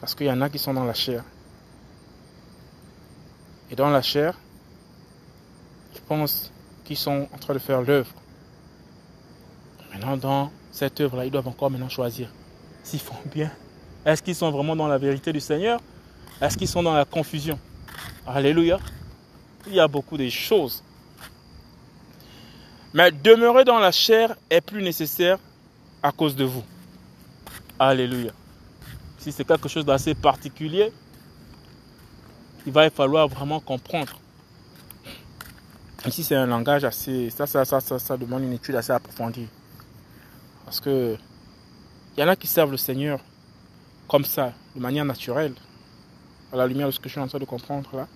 [0.00, 1.22] Parce qu'il y en a qui sont dans la chair.
[3.70, 4.34] Et dans la chair,
[5.94, 6.52] je pense
[6.84, 8.12] qu'ils sont en train de faire l'œuvre.
[9.92, 12.28] Maintenant, dans cette œuvre-là, ils doivent encore maintenant choisir
[12.82, 13.50] s'ils font bien.
[14.04, 15.80] Est-ce qu'ils sont vraiment dans la vérité du Seigneur?
[16.40, 17.58] Est-ce qu'ils sont dans la confusion?
[18.26, 18.78] Alléluia.
[19.66, 20.82] Il y a beaucoup de choses.
[22.94, 25.38] Mais demeurer dans la chair est plus nécessaire
[26.02, 26.64] à cause de vous.
[27.78, 28.32] Alléluia.
[29.18, 30.92] Si c'est quelque chose d'assez particulier,
[32.66, 34.18] il va falloir vraiment comprendre.
[36.06, 37.28] Ici, c'est un langage assez.
[37.30, 39.48] Ça ça, ça, ça, ça, demande une étude assez approfondie.
[40.64, 41.16] Parce que
[42.16, 43.20] il y en a qui servent le Seigneur
[44.06, 45.54] comme ça, de manière naturelle,
[46.52, 48.08] à la lumière de ce que je suis en train de comprendre là.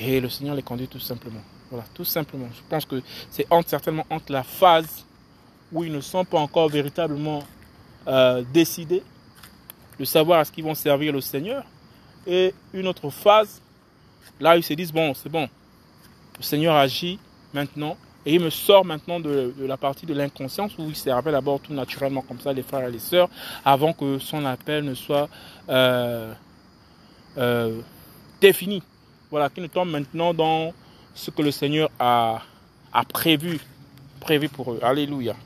[0.00, 1.40] Et le Seigneur les conduit tout simplement.
[1.70, 2.48] Voilà, tout simplement.
[2.52, 5.04] Je pense que c'est certainement entre la phase
[5.72, 7.44] où ils ne sont pas encore véritablement
[8.06, 9.02] euh, décidés
[9.98, 11.64] de savoir à ce qu'ils vont servir le Seigneur.
[12.26, 13.60] Et une autre phase,
[14.40, 15.48] là, ils se disent, bon, c'est bon,
[16.38, 17.18] le Seigneur agit
[17.52, 17.96] maintenant.
[18.26, 21.74] Et il me sort maintenant de, la partie de l'inconscience où il servait d'abord tout
[21.74, 23.28] naturellement comme ça, les frères et les sœurs,
[23.64, 25.28] avant que son appel ne soit
[25.68, 26.32] euh,
[27.36, 27.80] euh,
[28.40, 28.82] défini.
[29.30, 30.72] Voilà, qu'il ne tombe maintenant dans
[31.14, 32.40] ce que le Seigneur a,
[32.94, 33.60] a prévu,
[34.20, 34.80] prévu pour eux.
[34.82, 35.36] Alléluia.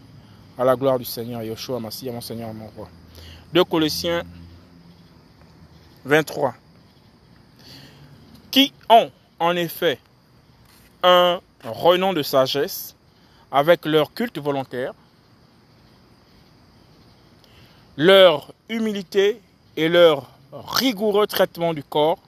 [0.57, 2.89] À la gloire du Seigneur, Yeshua, Massia, mon Seigneur, mon roi.
[3.55, 4.23] 2 Colossiens
[6.05, 6.55] 23.
[8.51, 9.99] Qui ont en effet
[11.03, 12.95] un renom de sagesse
[13.51, 14.93] avec leur culte volontaire,
[17.97, 19.41] leur humilité
[19.77, 22.19] et leur rigoureux traitement du corps,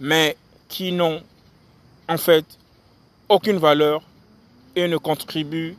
[0.00, 0.36] mais
[0.68, 1.22] qui n'ont
[2.08, 2.44] en fait
[3.28, 4.02] aucune valeur
[4.74, 5.76] et ne contribue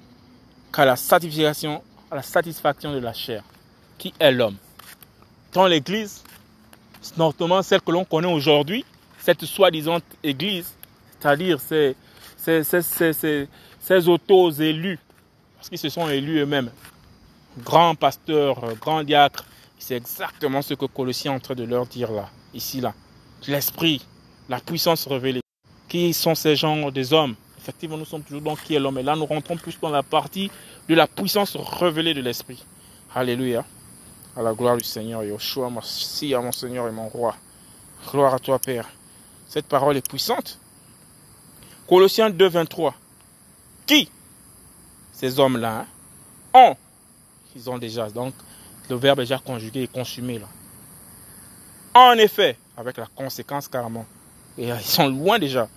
[0.71, 3.43] qu'à la satisfaction, à la satisfaction de la chair,
[3.97, 4.57] qui est l'homme.
[5.53, 6.23] Dans l'Église,
[7.17, 8.85] notamment celle que l'on connaît aujourd'hui,
[9.19, 10.75] cette soi-disant Église,
[11.19, 11.59] c'est-à-dire
[12.37, 13.47] ces, ces, ces,
[13.79, 14.99] ces autos-élus,
[15.55, 16.71] parce qu'ils se sont élus eux-mêmes,
[17.59, 19.45] grands pasteurs, grands diacres,
[19.77, 22.93] c'est exactement ce que Colossiens est en train de leur dire là, ici là.
[23.47, 24.05] L'esprit,
[24.49, 25.41] la puissance révélée.
[25.87, 27.35] Qui sont ces gens des hommes?
[27.57, 28.97] Effectivement, nous sommes toujours dans qui est l'homme.
[28.97, 30.51] Et là, nous rentrons plus dans la partie
[30.87, 32.63] de la puissance révélée de l'Esprit.
[33.15, 33.65] Alléluia.
[34.35, 35.23] À la gloire du Seigneur.
[35.23, 37.35] Yoshua, merci à mon Seigneur et mon roi.
[38.11, 38.87] Gloire à toi, Père.
[39.47, 40.59] Cette parole est puissante.
[41.89, 42.93] Colossiens 2, 23.
[43.87, 44.11] Qui
[45.11, 45.87] Ces hommes-là
[46.53, 46.75] hein, ont.
[47.55, 48.11] Ils ont déjà.
[48.11, 48.35] Donc,
[48.87, 50.45] le verbe est déjà conjugué et consumé là.
[51.95, 54.05] En effet, avec la conséquence carrément.
[54.55, 55.67] Et ils sont loin déjà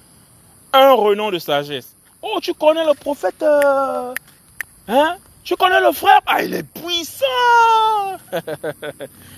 [0.75, 1.97] un renom de sagesse.
[2.21, 4.13] Oh, tu connais le prophète euh,
[4.89, 5.17] Hein?
[5.45, 6.21] Tu connais le frère?
[6.27, 7.27] Ah, il est puissant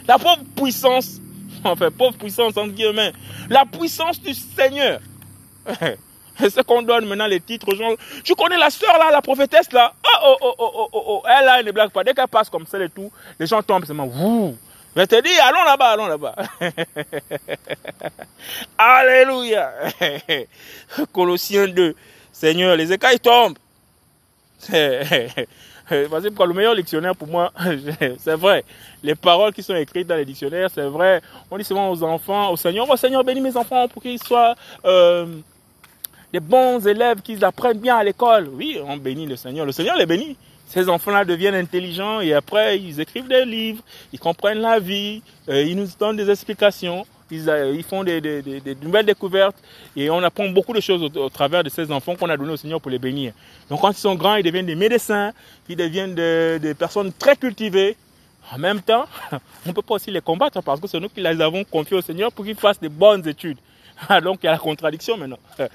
[0.08, 1.20] La pauvre puissance,
[1.64, 3.12] enfin, pauvre puissance entre guillemets,
[3.48, 5.00] la puissance du Seigneur.
[6.38, 7.94] C'est qu'on donne maintenant les titres gens.
[8.24, 11.44] Tu connais la sœur là, la prophétesse là Oh, oh, oh, oh, oh, oh, Elle
[11.44, 12.04] là, elle ne blague pas.
[12.04, 14.06] Dès qu'elle passe comme ça et tout, les gens tombent seulement.
[14.06, 14.56] Vous,
[14.96, 16.34] je te dis, allons là-bas, allons là-bas.
[18.78, 19.72] Alléluia.
[21.12, 21.94] Colossiens 2.
[22.32, 23.58] Seigneur, les écailles tombent.
[25.88, 27.52] Parce que le meilleur dictionnaire pour moi,
[28.18, 28.64] c'est vrai.
[29.02, 31.20] Les paroles qui sont écrites dans les dictionnaires, c'est vrai.
[31.50, 34.54] On dit souvent aux enfants, au Seigneur, oh Seigneur, bénis mes enfants pour qu'ils soient
[34.84, 35.26] euh,
[36.34, 38.48] des bons élèves, qu'ils apprennent bien à l'école.
[38.52, 39.64] Oui, on bénit le Seigneur.
[39.64, 44.18] Le Seigneur les bénit ces enfants-là deviennent intelligents et après ils écrivent des livres, ils
[44.18, 48.20] comprennent la vie, euh, ils nous donnent des explications, ils, euh, font des,
[48.82, 49.54] nouvelles découvertes
[49.94, 52.56] et on apprend beaucoup de choses au, travers de ces enfants qu'on a donnés au
[52.56, 53.34] Seigneur pour les bénir.
[53.70, 55.32] Donc quand ils sont grands, ils deviennent des médecins,
[55.68, 57.96] ils deviennent des, personnes très cultivées.
[58.52, 61.20] En même temps, on ne peut pas aussi les combattre parce que c'est nous qui
[61.20, 63.58] les avons confiés au Seigneur pour qu'ils fassent des bonnes études.
[64.22, 65.38] Donc il y a la contradiction maintenant.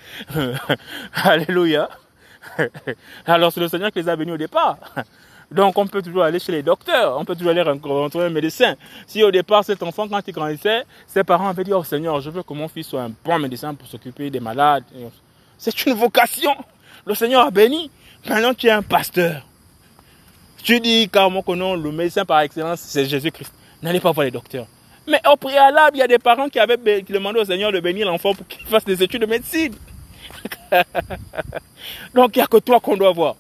[1.14, 1.90] Alléluia.
[3.26, 4.78] Alors c'est le Seigneur qui les a venus au départ.
[5.52, 8.76] Donc on peut toujours aller chez les docteurs, on peut toujours aller rencontrer un médecin.
[9.08, 12.30] Si au départ cet enfant, quand il grandissait, ses parents avaient dit, oh Seigneur, je
[12.30, 14.84] veux que mon fils soit un bon médecin pour s'occuper des malades.
[15.58, 16.56] C'est une vocation.
[17.06, 17.90] Le Seigneur a béni.
[18.28, 19.46] Maintenant tu es un pasteur.
[20.64, 23.54] Tu dis carrément que non, le médecin par excellence, c'est Jésus-Christ.
[23.82, 24.68] N'allez pas voir les docteurs.
[25.10, 28.06] Mais au préalable, il y a des parents qui avaient demandé au Seigneur de bénir
[28.08, 29.74] l'enfant pour qu'il fasse des études de médecine.
[32.14, 33.36] Donc il n'y a que toi qu'on doit voir.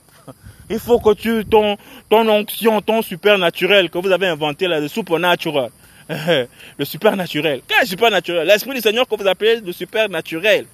[0.69, 1.77] Il faut que tu, ton,
[2.09, 5.69] ton onction, ton supernaturel que vous avez inventé là, le supernatural.
[6.09, 7.61] le supernaturel.
[7.67, 8.47] Quel supernaturel?
[8.47, 10.65] L'esprit du Seigneur que vous appelez le supernaturel.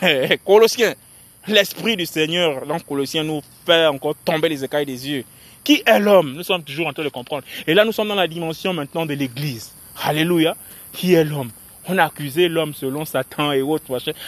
[0.44, 0.94] Colossiens.
[1.48, 5.24] L'esprit du Seigneur, dans Colossiens, nous fait encore tomber les écailles des yeux.
[5.64, 6.34] Qui est l'homme?
[6.34, 7.44] Nous sommes toujours en train de comprendre.
[7.66, 9.72] Et là, nous sommes dans la dimension maintenant de l'Église.
[10.02, 10.56] Alléluia.
[10.92, 11.50] Qui est l'homme?
[11.86, 13.84] On a accusé l'homme selon Satan et autres.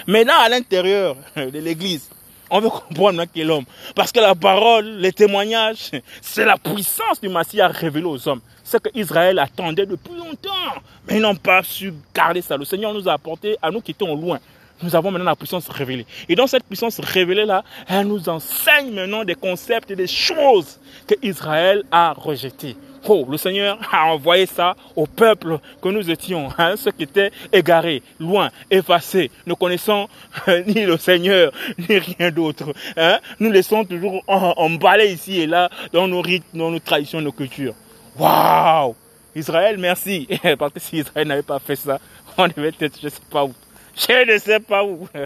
[0.07, 2.09] Là, à l'intérieur de l'Église,
[2.51, 3.65] on veut comprendre qui est l'homme.
[3.95, 8.41] Parce que la parole, les témoignages, c'est la puissance du Messie à révéler aux hommes.
[8.65, 10.81] Ce que Israël attendait depuis longtemps.
[11.07, 12.57] Mais ils n'ont pas su garder ça.
[12.57, 14.39] Le Seigneur nous a apporté à nous qui étions loin.
[14.83, 16.07] Nous avons maintenant la puissance révélée.
[16.29, 21.15] Et dans cette puissance révélée-là, elle nous enseigne maintenant des concepts et des choses que
[21.23, 22.77] Israël a rejetées.
[23.09, 27.31] Oh, le Seigneur a envoyé ça au peuple que nous étions, hein, ceux qui étaient
[27.53, 30.09] égarés, loin, effacés, ne connaissant
[30.49, 31.53] euh, ni le Seigneur,
[31.89, 32.75] ni rien d'autre.
[32.97, 33.19] Hein.
[33.39, 37.75] Nous laissons toujours emballer ici et là dans nos rites, dans nos traditions, nos cultures.
[38.19, 38.95] Waouh
[39.35, 40.29] Israël, merci.
[40.59, 41.99] Parce que si Israël n'avait pas fait ça,
[42.37, 43.55] on devait être, je sais pas où.
[43.97, 45.09] Je ne sais pas où.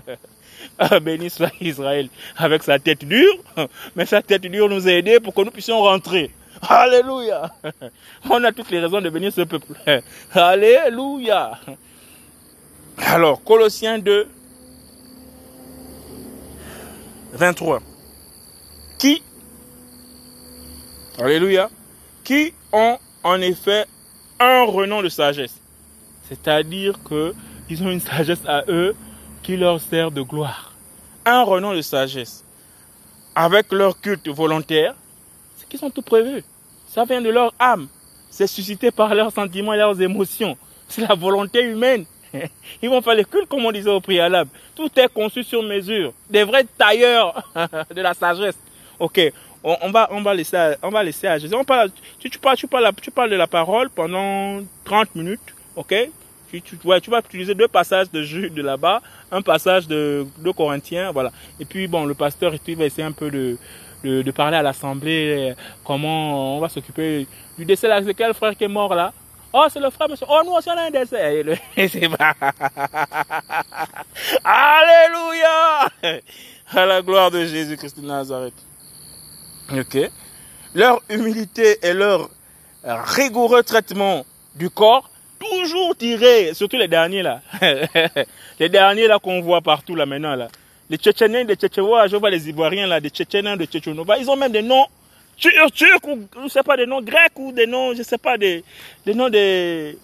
[0.79, 3.37] Ah, béni soit Israël avec sa tête dure,
[3.97, 6.31] mais sa tête dure nous a aidés pour que nous puissions rentrer.
[6.69, 7.51] Alléluia.
[8.31, 9.75] On a toutes les raisons de bénir ce peuple.
[10.33, 11.59] Alléluia.
[12.99, 14.29] Alors, Colossiens 2,
[17.33, 17.81] 23.
[18.99, 19.23] Qui,
[21.19, 21.69] Alléluia,
[22.23, 23.87] qui ont en effet
[24.39, 25.61] un renom de sagesse?
[26.29, 28.95] C'est-à-dire qu'ils ont une sagesse à eux
[29.43, 30.73] qui leur sert de gloire.
[31.27, 32.45] Un renom de sagesse.
[33.35, 34.95] Avec leur culte volontaire,
[35.57, 36.45] c'est qu'ils sont tout prévus.
[36.95, 37.89] Ça vient de leur âme.
[38.31, 40.57] C'est suscité par leurs sentiments et leurs émotions.
[40.87, 42.05] C'est la volonté humaine.
[42.83, 44.49] Ils vont faire les cultes comme on disait au préalable.
[44.77, 46.13] Tout est conçu sur mesure.
[46.31, 47.43] Des vrais tailleurs
[47.93, 48.57] de la sagesse.
[49.01, 49.21] Ok,
[49.65, 51.53] on, va, on va laisser, on va laisser à Jésus.
[51.57, 55.53] On parle, tu, parles, tu, parles, tu parles de la parole pendant 30 minutes.
[55.75, 55.93] Ok,
[56.49, 59.03] tu, tu, tu vas utiliser deux passages de Jude de là-bas,
[59.33, 61.33] un passage de, de Corinthiens, voilà.
[61.59, 63.59] Et puis bon, le pasteur il va essayer un peu de,
[64.05, 67.27] de, parler à l'assemblée, comment on va s'occuper
[67.59, 68.01] du décès là.
[68.05, 69.13] C'est quel frère qui est mort là?
[69.53, 70.27] Oh, c'est le frère, monsieur.
[70.29, 71.17] Oh, nous aussi, on a un décès.
[74.45, 75.89] Alléluia
[76.75, 78.55] À la gloire de Jésus-Christ de Nazareth.
[79.73, 80.11] Ok.
[80.75, 82.29] Leur humilité et leur
[82.85, 87.43] rigoureux traitement du corps, toujours tiré, surtout les derniers là.
[88.59, 90.49] les derniers là qu'on voit partout là maintenant là
[90.95, 94.37] les Tchétchéniens, les Tchétchénois, je vois les Ivoiriens là, des Tchétchéniens, des Tchétchénova, ils ont
[94.37, 94.87] même des noms
[95.37, 98.63] turcs ou je sais pas des noms grecs ou des noms, je sais pas des,
[99.07, 99.99] noms des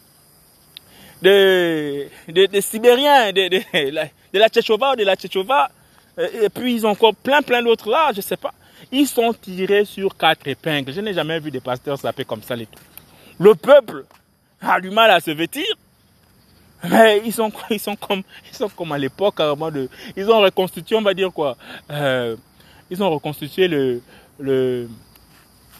[1.23, 5.71] des, Sibériens, de, la Tchétchova ou de la Tchétchova,
[6.19, 8.53] et puis ils ont encore plein plein d'autres là, je sais pas.
[8.91, 10.93] Ils sont tirés sur quatre épingles.
[10.93, 12.81] Je n'ai jamais vu des pasteurs s'appeler comme ça les tout.
[13.39, 14.07] Le peuple
[14.61, 15.67] a du mal à se vêtir.
[16.89, 20.41] Mais ils sont, ils sont comme, ils sont comme à l'époque carrément de, ils ont
[20.41, 21.57] reconstitué, on va dire quoi,
[21.91, 22.37] euh,
[22.91, 24.03] ils ont reconstitué le,
[24.39, 24.89] le,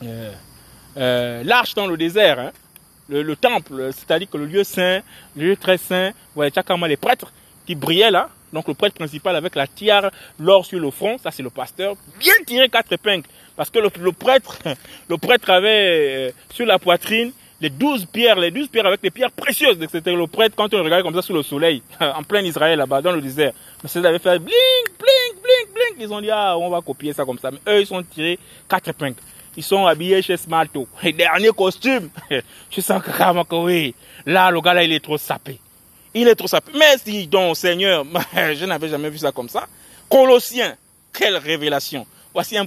[0.03, 0.33] euh,
[0.97, 2.53] euh, l'arche dans le désert, hein,
[3.09, 5.01] le, le, temple, c'est-à-dire que le lieu saint,
[5.37, 7.33] le lieu très saint, voilà, carrément les prêtres
[7.67, 11.31] qui brillaient là, donc le prêtre principal avec la tiare, l'or sur le front, ça
[11.31, 14.59] c'est le pasteur, bien tiré quatre épingles, parce que le, le prêtre,
[15.09, 19.11] le prêtre avait euh, sur la poitrine les douze pierres, les douze pierres avec les
[19.11, 19.79] pierres précieuses.
[19.91, 23.03] C'était le prêtre quand on regardait comme ça sous le soleil, en plein Israël là-bas,
[23.03, 23.53] dans le désert.
[23.83, 25.95] Mais ça avait fait blink, blink, blink, blink.
[25.99, 27.51] Ils ont dit, ah, on va copier ça comme ça.
[27.51, 29.21] Mais eux, ils sont tirés quatre épingles.
[29.57, 30.87] Ils sont habillés chez Smalto.
[31.03, 32.09] Et dernier costume.
[32.71, 33.95] Je sens que que oui.
[34.25, 35.59] Là, le gars là, il est trop sapé.
[36.15, 36.73] Il est trop sapé.
[36.75, 39.67] Mais si, donc, Seigneur, je n'avais jamais vu ça comme ça.
[40.09, 40.75] Colossiens,
[41.13, 42.07] quelle révélation.
[42.33, 42.67] Voici, un,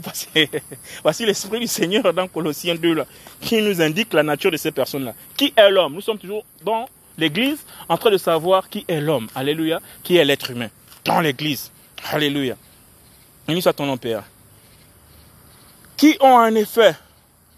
[1.04, 3.06] voici l'esprit du Seigneur dans Colossiens 2 là,
[3.39, 5.13] qui nous indique la nature de ces personnes-là.
[5.38, 5.93] Qui est l'homme?
[5.93, 9.28] Nous sommes toujours dans l'église en train de savoir qui est l'homme.
[9.34, 9.80] Alléluia.
[10.03, 10.70] Qui est l'être humain?
[11.05, 11.72] Dans l'église.
[12.11, 12.57] Alléluia.
[13.47, 14.24] Béni soit ton nom, Père.
[15.95, 16.95] Qui ont en effet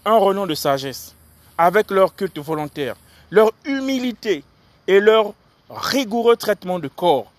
[0.04, 1.14] un renom de sagesse
[1.58, 2.94] avec leur culte volontaire,
[3.30, 4.44] leur humilité
[4.86, 5.34] et leur
[5.68, 7.32] rigoureux traitement de corps,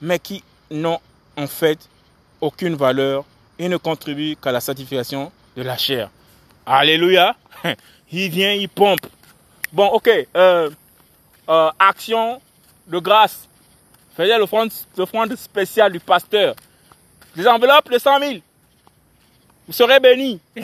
[0.00, 0.98] mais qui n'ont
[1.36, 1.78] en fait
[2.40, 3.24] aucune valeur
[3.58, 6.10] il ne contribue qu'à la sanctification de la chair.
[6.66, 7.34] Alléluia.
[8.10, 9.06] Il vient, il pompe.
[9.70, 10.08] Bon, ok.
[10.34, 10.70] Euh,
[11.48, 12.40] euh, action
[12.86, 13.46] de grâce.
[14.16, 16.54] Faisait l'offrande spéciale du pasteur.
[17.36, 18.34] Des enveloppes de 100 000.
[19.66, 20.40] Vous serez bénis.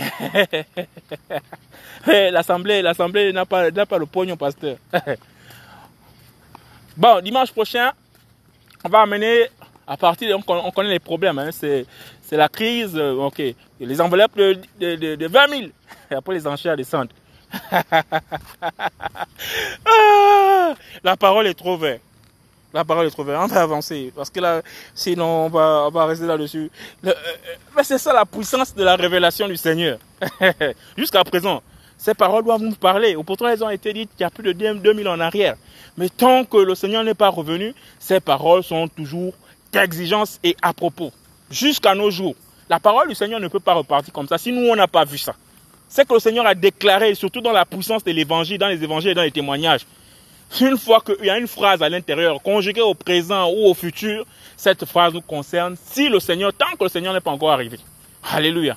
[2.06, 4.78] l'assemblée, l'assemblée n'a pas, n'a pas le pognon, pasteur.
[6.96, 7.90] Bon, dimanche prochain,
[8.84, 9.48] on va amener,
[9.84, 11.86] à partir, on, connaît les problèmes, hein, c'est
[12.36, 13.42] la crise, euh, ok,
[13.80, 15.62] les enveloppes de, de, de, 20 000,
[16.10, 17.10] et après les enchères descendent.
[19.86, 22.00] Ah, la parole est trop verte.
[22.72, 23.40] La parole est trop verte.
[23.44, 24.12] On va avancer.
[24.16, 24.40] Parce que
[24.94, 25.48] sinon, on
[25.90, 26.70] va, rester là-dessus.
[27.06, 27.12] Euh,
[27.76, 29.98] mais c'est ça la puissance de la révélation du Seigneur.
[30.96, 31.62] Jusqu'à présent,
[31.96, 33.16] ces paroles doivent nous parler.
[33.24, 35.56] Pourtant, elles ont été dites il y a plus de 2000 en arrière.
[35.96, 39.34] Mais tant que le Seigneur n'est pas revenu, ces paroles sont toujours
[39.72, 41.12] d'exigence et à propos.
[41.50, 42.34] Jusqu'à nos jours.
[42.68, 45.04] La parole du Seigneur ne peut pas repartir comme ça si nous, on n'a pas
[45.04, 45.34] vu ça.
[45.88, 49.10] C'est que le Seigneur a déclaré, surtout dans la puissance de l'évangile, dans les évangiles
[49.10, 49.86] et dans les témoignages.
[50.60, 54.24] Une fois qu'il y a une phrase à l'intérieur, conjuguée au présent ou au futur,
[54.56, 57.78] cette phrase nous concerne si le Seigneur, tant que le Seigneur n'est pas encore arrivé.
[58.32, 58.76] Alléluia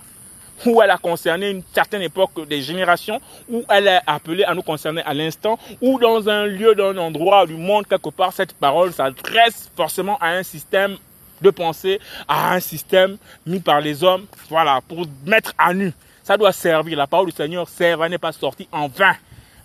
[0.65, 4.61] où elle a concerné une certaine époque des générations, où elle est appelée à nous
[4.61, 8.53] concerner à l'instant, ou dans un lieu, dans un endroit du monde, quelque part, cette
[8.53, 10.97] parole s'adresse forcément à un système
[11.41, 15.93] de pensée, à un système mis par les hommes, voilà, pour mettre à nu.
[16.23, 16.97] Ça doit servir.
[16.97, 19.15] La parole du Seigneur sert, elle n'est pas sortie en vain.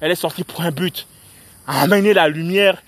[0.00, 1.06] Elle est sortie pour un but.
[1.66, 2.82] Amener la lumière,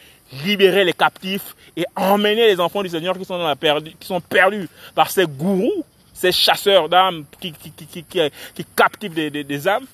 [0.45, 5.85] libérer les captifs et emmener les enfants du Seigneur qui sont, perdus par ces gourous
[6.15, 9.85] ces chasseurs d'âmes qui, qui, captivent des, des, âmes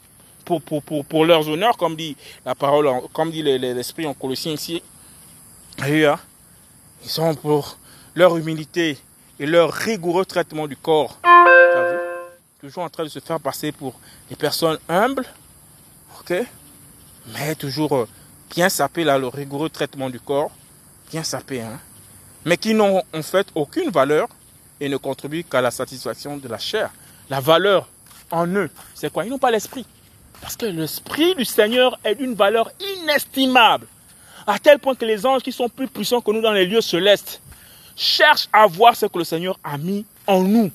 [0.44, 4.82] pour, leurs honneurs, comme dit la parole, comme dit l'esprit en Colossiens ici.
[5.82, 6.18] Hein,
[7.02, 7.78] ils sont pour
[8.14, 8.98] leur humilité
[9.38, 11.18] et leur rigoureux traitement du corps.
[12.60, 13.98] Toujours en train de se faire passer pour
[14.28, 15.24] des personnes humbles,
[16.20, 16.34] ok,
[17.32, 18.08] mais toujours euh,
[18.54, 20.50] bien sapé là, le rigoureux traitement du corps,
[21.10, 21.80] bien sapé, hein,
[22.44, 24.28] mais qui n'ont en fait aucune valeur
[24.78, 26.90] et ne contribuent qu'à la satisfaction de la chair.
[27.30, 27.88] La valeur
[28.30, 29.24] en eux, c'est quoi?
[29.24, 29.86] Ils n'ont pas l'esprit.
[30.40, 33.86] Parce que l'esprit du Seigneur est d'une valeur inestimable.
[34.46, 36.80] À tel point que les anges qui sont plus puissants que nous dans les lieux
[36.80, 37.40] célestes
[38.00, 40.70] cherchent à voir ce que le Seigneur a mis en nous.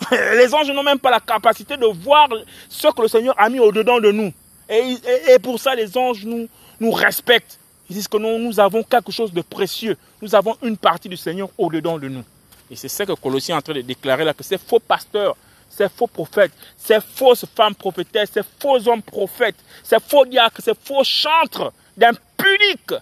[0.10, 2.28] Les anges n'ont même pas la capacité de voir
[2.68, 4.32] ce que le Seigneur a mis au-dedans de nous.
[4.68, 4.96] Et,
[5.28, 6.48] et, pour ça, les anges nous,
[6.80, 7.58] nous respectent.
[7.88, 9.96] Ils disent que nous, nous avons quelque chose de précieux.
[10.20, 12.24] Nous avons une partie du Seigneur au-dedans de nous.
[12.70, 15.36] Et c'est ce que Colossiens est en train de déclarer là, que ces faux pasteurs,
[15.68, 20.74] ces faux prophètes, ces fausses femmes prophétesses, ces faux hommes prophètes, ces faux diacres, ces
[20.74, 22.94] faux chantres d'impuniques,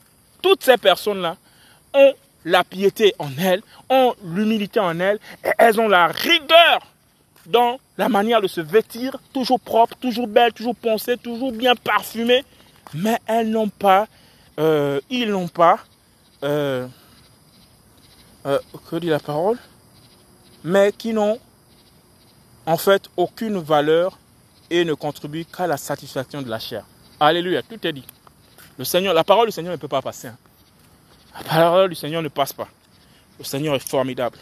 [0.42, 1.36] toutes ces personnes-là
[1.94, 2.12] ont
[2.44, 6.80] la piété en elles, ont l'humilité en elles, et elles ont la rigueur
[7.46, 12.44] dans la manière de se vêtir, toujours propre, toujours belle, toujours poncée, toujours bien parfumée,
[12.94, 14.06] mais elles n'ont pas,
[14.58, 15.78] euh, ils n'ont pas,
[16.42, 16.86] euh,
[18.46, 18.58] euh,
[18.90, 19.58] que dit la parole,
[20.62, 21.38] mais qui n'ont
[22.66, 24.18] en fait aucune valeur
[24.70, 26.84] et ne contribuent qu'à la satisfaction de la chair.
[27.20, 28.04] Alléluia, tout est dit.
[28.78, 30.30] Le Seigneur, la parole du Seigneur ne peut pas passer.
[31.34, 32.68] La parole du Seigneur ne passe pas.
[33.38, 34.38] Le Seigneur est formidable.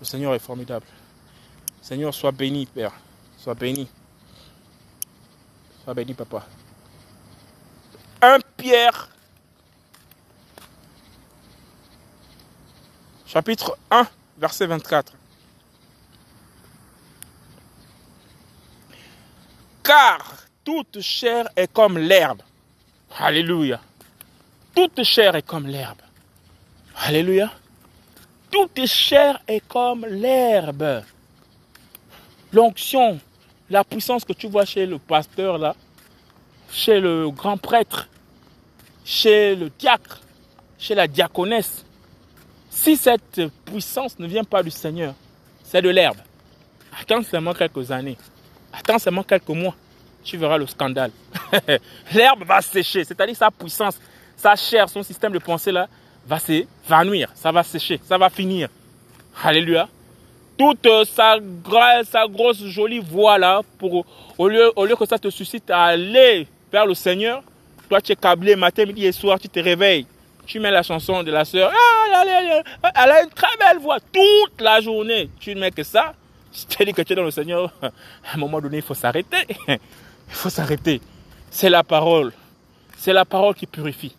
[0.00, 0.86] Le Seigneur est formidable.
[1.80, 2.92] Seigneur, sois béni, Père.
[3.38, 3.88] Sois béni.
[5.84, 6.46] Sois béni, Papa.
[8.20, 9.08] Un Pierre
[13.28, 14.06] chapitre 1,
[14.38, 15.12] verset 24.
[19.84, 22.42] Car toute chair est comme l'herbe.
[23.18, 23.80] Alléluia.
[24.78, 25.98] Toute chair est comme l'herbe.
[26.94, 27.50] Alléluia.
[28.48, 31.02] Toute chair est comme l'herbe.
[32.52, 33.18] L'onction,
[33.70, 35.74] la puissance que tu vois chez le pasteur là,
[36.70, 38.08] chez le grand prêtre,
[39.04, 40.20] chez le diacre,
[40.78, 41.84] chez la diaconesse,
[42.70, 45.14] si cette puissance ne vient pas du Seigneur,
[45.64, 46.18] c'est de l'herbe.
[47.00, 48.16] Attends seulement quelques années.
[48.72, 49.74] Attends seulement quelques mois.
[50.22, 51.10] Tu verras le scandale.
[52.14, 53.02] l'herbe va sécher.
[53.02, 53.98] C'est-à-dire sa puissance,
[54.38, 55.86] sa chair, son système de pensée là,
[56.26, 57.30] va s'évanouir.
[57.34, 58.00] Ça va sécher.
[58.02, 58.70] Ça va finir.
[59.44, 59.86] Alléluia.
[60.56, 61.36] Toute sa,
[62.10, 64.06] sa grosse jolie voix là, pour,
[64.38, 67.42] au, lieu, au lieu que ça te suscite à aller vers le Seigneur,
[67.88, 70.06] toi tu es câblé matin, midi et soir, tu te réveilles
[70.48, 72.22] tu mets la chanson de la sœur, ah,
[72.94, 75.28] elle a une très belle voix toute la journée.
[75.38, 76.14] Tu ne mets que ça.
[76.52, 77.70] Je te dis que tu es dans le Seigneur.
[77.82, 77.90] À
[78.34, 79.46] un moment donné, il faut s'arrêter.
[80.30, 81.00] Il faut s'arrêter.
[81.50, 82.32] C'est la parole.
[82.98, 84.14] C'est la parole qui purifie.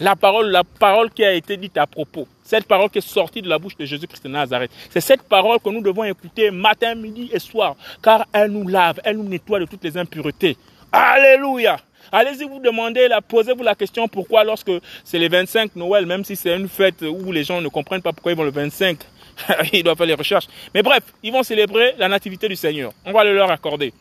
[0.00, 2.26] La parole, la parole qui a été dite à propos.
[2.42, 4.70] Cette parole qui est sortie de la bouche de Jésus-Christ de Nazareth.
[4.90, 7.76] C'est cette parole que nous devons écouter matin, midi et soir.
[8.02, 10.56] Car elle nous lave, elle nous nettoie de toutes les impuretés.
[10.90, 11.78] Alléluia.
[12.10, 14.72] Allez-y vous demandez, posez-vous la question pourquoi lorsque
[15.04, 18.12] c'est les 25 Noël, même si c'est une fête où les gens ne comprennent pas
[18.12, 18.98] pourquoi ils vont le 25,
[19.72, 20.48] ils doivent faire les recherches.
[20.74, 22.92] Mais bref, ils vont célébrer la nativité du Seigneur.
[23.04, 23.94] On va le leur accorder.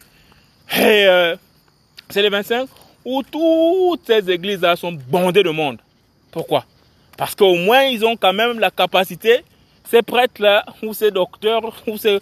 [0.76, 1.36] Et euh,
[2.10, 2.68] c'est les 25
[3.06, 5.78] où toutes ces églises-là sont bondées de monde.
[6.32, 6.66] Pourquoi?
[7.18, 9.44] Parce qu'au moins, ils ont quand même la capacité,
[9.90, 12.20] ces prêtres-là, ou ces docteurs, ou ces...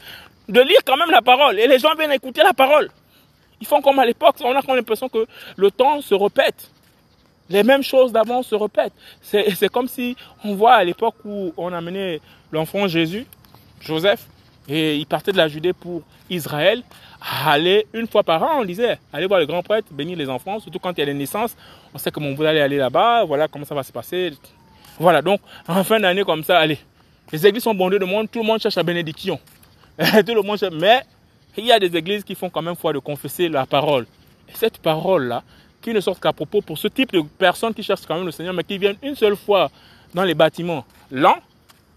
[0.48, 1.60] de lire quand même la parole.
[1.60, 2.90] Et les gens viennent écouter la parole.
[3.62, 4.36] Ils font comme à l'époque.
[4.44, 5.26] On a l'impression que
[5.56, 6.72] le temps se répète.
[7.50, 8.94] Les mêmes choses d'avant se répètent.
[9.22, 12.22] C'est comme si on voit à l'époque où on amenait
[12.52, 13.26] l'enfant Jésus,
[13.82, 14.26] Joseph,
[14.68, 16.84] et il partait de la Judée pour Israël,
[17.22, 20.60] aller une fois par an, on disait, allez voir le grand prêtre, bénir les enfants,
[20.60, 21.56] surtout quand il y a des naissances.
[21.94, 24.32] On sait que vous allez aller là-bas, voilà comment ça va se passer.
[25.00, 26.80] Voilà, donc en fin d'année comme ça, allez.
[27.32, 29.40] Les églises sont bondées de monde, tout le monde cherche la bénédiction.
[29.98, 31.04] tout le monde cherche, mais
[31.58, 34.06] il y a des églises qui font quand même foi de confesser la parole.
[34.48, 35.44] Et cette parole-là,
[35.82, 38.32] qui ne sort qu'à propos pour ce type de personnes qui cherchent quand même le
[38.32, 39.70] Seigneur, mais qui viennent une seule fois
[40.14, 41.38] dans les bâtiments lents,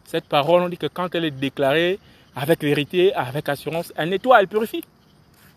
[0.05, 1.99] cette parole, on dit que quand elle est déclarée
[2.37, 4.85] avec vérité, avec assurance, elle nettoie, elle purifie.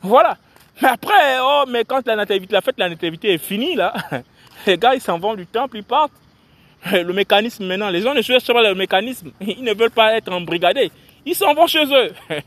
[0.01, 0.37] Voilà.
[0.81, 3.93] Mais après, oh, mais quand la nativité, la fête de la nativité est finie, là,
[4.67, 6.11] les gars, ils s'en vont du temple, ils partent.
[6.91, 9.31] Le mécanisme maintenant, les gens ne cherchent pas le mécanisme.
[9.41, 10.91] Ils ne veulent pas être embrigadés.
[11.25, 12.13] Ils s'en vont chez eux.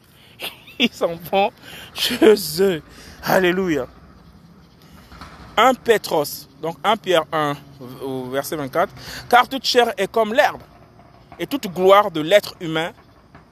[0.78, 1.50] Ils s'en vont
[1.92, 2.82] chez eux.
[3.24, 3.88] Alléluia.
[5.56, 7.56] 1 Pétros, donc 1 Pierre 1,
[8.30, 8.92] verset 24.
[9.28, 10.62] Car toute chair est comme l'herbe,
[11.36, 12.92] et toute gloire de l'être humain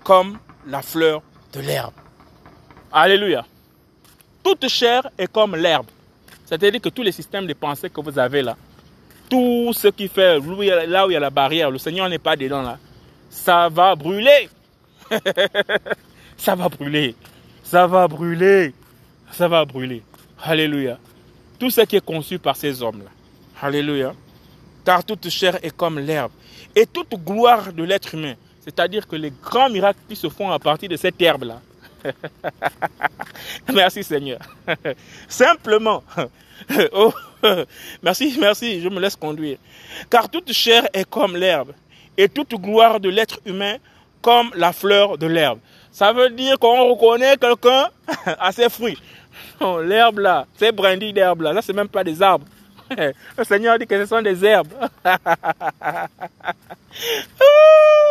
[0.04, 1.20] comme la fleur
[1.52, 1.94] de l'herbe.
[2.92, 3.44] Alléluia.
[4.46, 5.86] Toute chair est comme l'herbe.
[6.44, 8.56] C'est-à-dire que tous les systèmes de pensée que vous avez là,
[9.28, 12.36] tout ce qui fait là où il y a la barrière, le Seigneur n'est pas
[12.36, 12.78] dedans là,
[13.28, 14.48] ça va brûler.
[16.36, 17.16] ça va brûler.
[17.64, 18.72] Ça va brûler.
[19.32, 20.04] Ça va brûler.
[20.40, 20.96] Alléluia.
[21.58, 23.10] Tout ce qui est conçu par ces hommes-là.
[23.60, 24.14] Alléluia.
[24.84, 26.30] Car toute chair est comme l'herbe.
[26.76, 28.34] Et toute gloire de l'être humain.
[28.60, 31.60] C'est-à-dire que les grands miracles qui se font à partir de cette herbe-là.
[33.72, 34.38] merci Seigneur.
[35.28, 36.02] Simplement.
[36.92, 37.12] Oh,
[38.02, 39.58] merci, merci, je me laisse conduire.
[40.08, 41.72] Car toute chair est comme l'herbe.
[42.16, 43.76] Et toute gloire de l'être humain
[44.22, 45.58] comme la fleur de l'herbe.
[45.92, 47.88] Ça veut dire qu'on reconnaît quelqu'un
[48.38, 48.98] à ses fruits.
[49.60, 52.46] Oh, l'herbe là, c'est brindilles d'herbe là, là c'est même pas des arbres.
[52.90, 54.72] Le Seigneur dit que ce sont des herbes.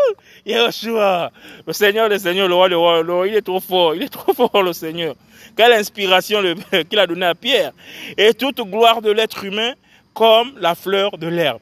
[0.46, 1.32] Yeshua,
[1.66, 4.04] le Seigneur, le Seigneur, le roi, le roi, le roi, il est trop fort, il
[4.04, 5.16] est trop fort le Seigneur.
[5.56, 6.42] Quelle inspiration
[6.90, 7.72] qu'il a donnée à Pierre.
[8.18, 9.74] Et toute gloire de l'être humain
[10.14, 11.60] comme la fleur de l'herbe.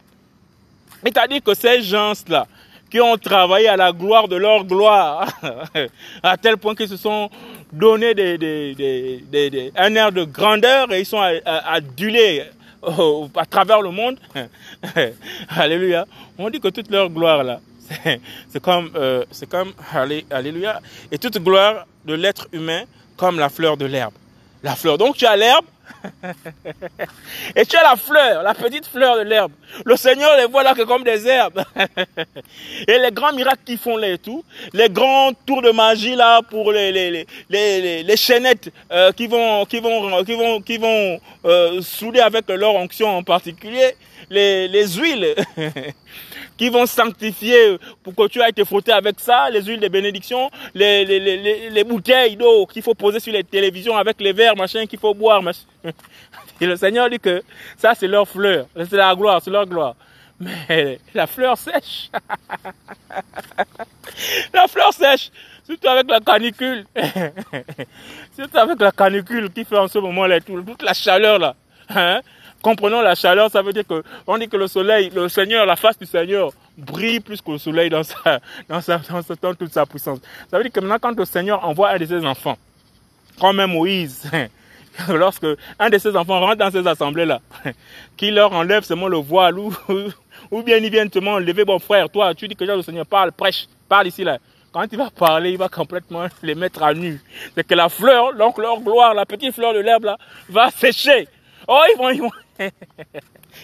[1.03, 2.47] C'est-à-dire que ces gens-là,
[2.89, 5.27] qui ont travaillé à la gloire de leur gloire,
[6.21, 7.27] à tel point qu'ils se sont
[7.71, 8.11] donné
[9.75, 12.43] un air de grandeur et ils sont adulés
[13.35, 14.19] à travers le monde.
[15.49, 16.05] Alléluia.
[16.37, 17.59] On dit que toute leur gloire là,
[18.49, 19.73] c'est comme, euh, c'est comme,
[20.31, 20.81] alléluia,
[21.11, 22.83] et toute gloire de l'être humain
[23.17, 24.13] comme la fleur de l'herbe.
[24.63, 24.97] La fleur.
[24.97, 25.65] Donc tu as l'herbe,
[27.55, 29.51] et tu as la fleur, la petite fleur de l'herbe.
[29.85, 31.63] Le Seigneur les voit là que comme des herbes.
[32.87, 36.41] et les grands miracles qu'ils font là et tout, les grands tours de magie là
[36.41, 40.77] pour les, les, les, les, les chaînettes euh, qui vont, qui vont, qui vont, qui
[40.77, 43.95] vont euh, souder avec leur onction en particulier,
[44.29, 45.35] les, les huiles.
[46.57, 50.49] qui vont sanctifier pour que tu ailles te frotter avec ça, les huiles de bénédiction,
[50.73, 54.55] les, les, les, les bouteilles d'eau qu'il faut poser sur les télévisions avec les verres,
[54.55, 55.41] machin, qu'il faut boire.
[55.41, 55.61] Machin.
[56.61, 57.41] Et le Seigneur dit que
[57.77, 59.95] ça, c'est leur fleur, c'est la gloire, c'est leur gloire.
[60.39, 62.09] Mais la fleur sèche.
[64.53, 65.31] la fleur sèche,
[65.65, 66.85] surtout avec la canicule.
[68.35, 71.55] surtout avec la canicule qui fait en ce moment là, toute la chaleur là.
[71.89, 72.21] Hein?
[72.63, 75.75] Comprenons la chaleur, ça veut dire que on dit que le soleil, le Seigneur, la
[75.75, 78.39] face du Seigneur brille plus que le soleil dans sa,
[78.69, 78.99] dans sa,
[79.41, 80.19] dans, toute sa puissance.
[80.49, 82.57] Ça veut dire que maintenant, quand le Seigneur envoie un de ses enfants,
[83.39, 84.31] comme Moïse,
[85.09, 85.45] lorsque
[85.77, 87.41] un de ses enfants rentre dans ces assemblées-là,
[88.17, 89.73] qui leur enlève seulement le voile, ou,
[90.49, 93.31] ou bien ils viennent seulement lever, bon frère, toi, tu dis que le Seigneur parle,
[93.33, 94.39] prêche, parle ici là.
[94.71, 97.21] Quand il va parler, il va complètement les mettre à nu.
[97.53, 100.17] C'est que la fleur, donc leur gloire, la petite fleur de l'herbe là,
[100.49, 101.27] va sécher.
[101.67, 102.31] Oh, ils vont, ils vont,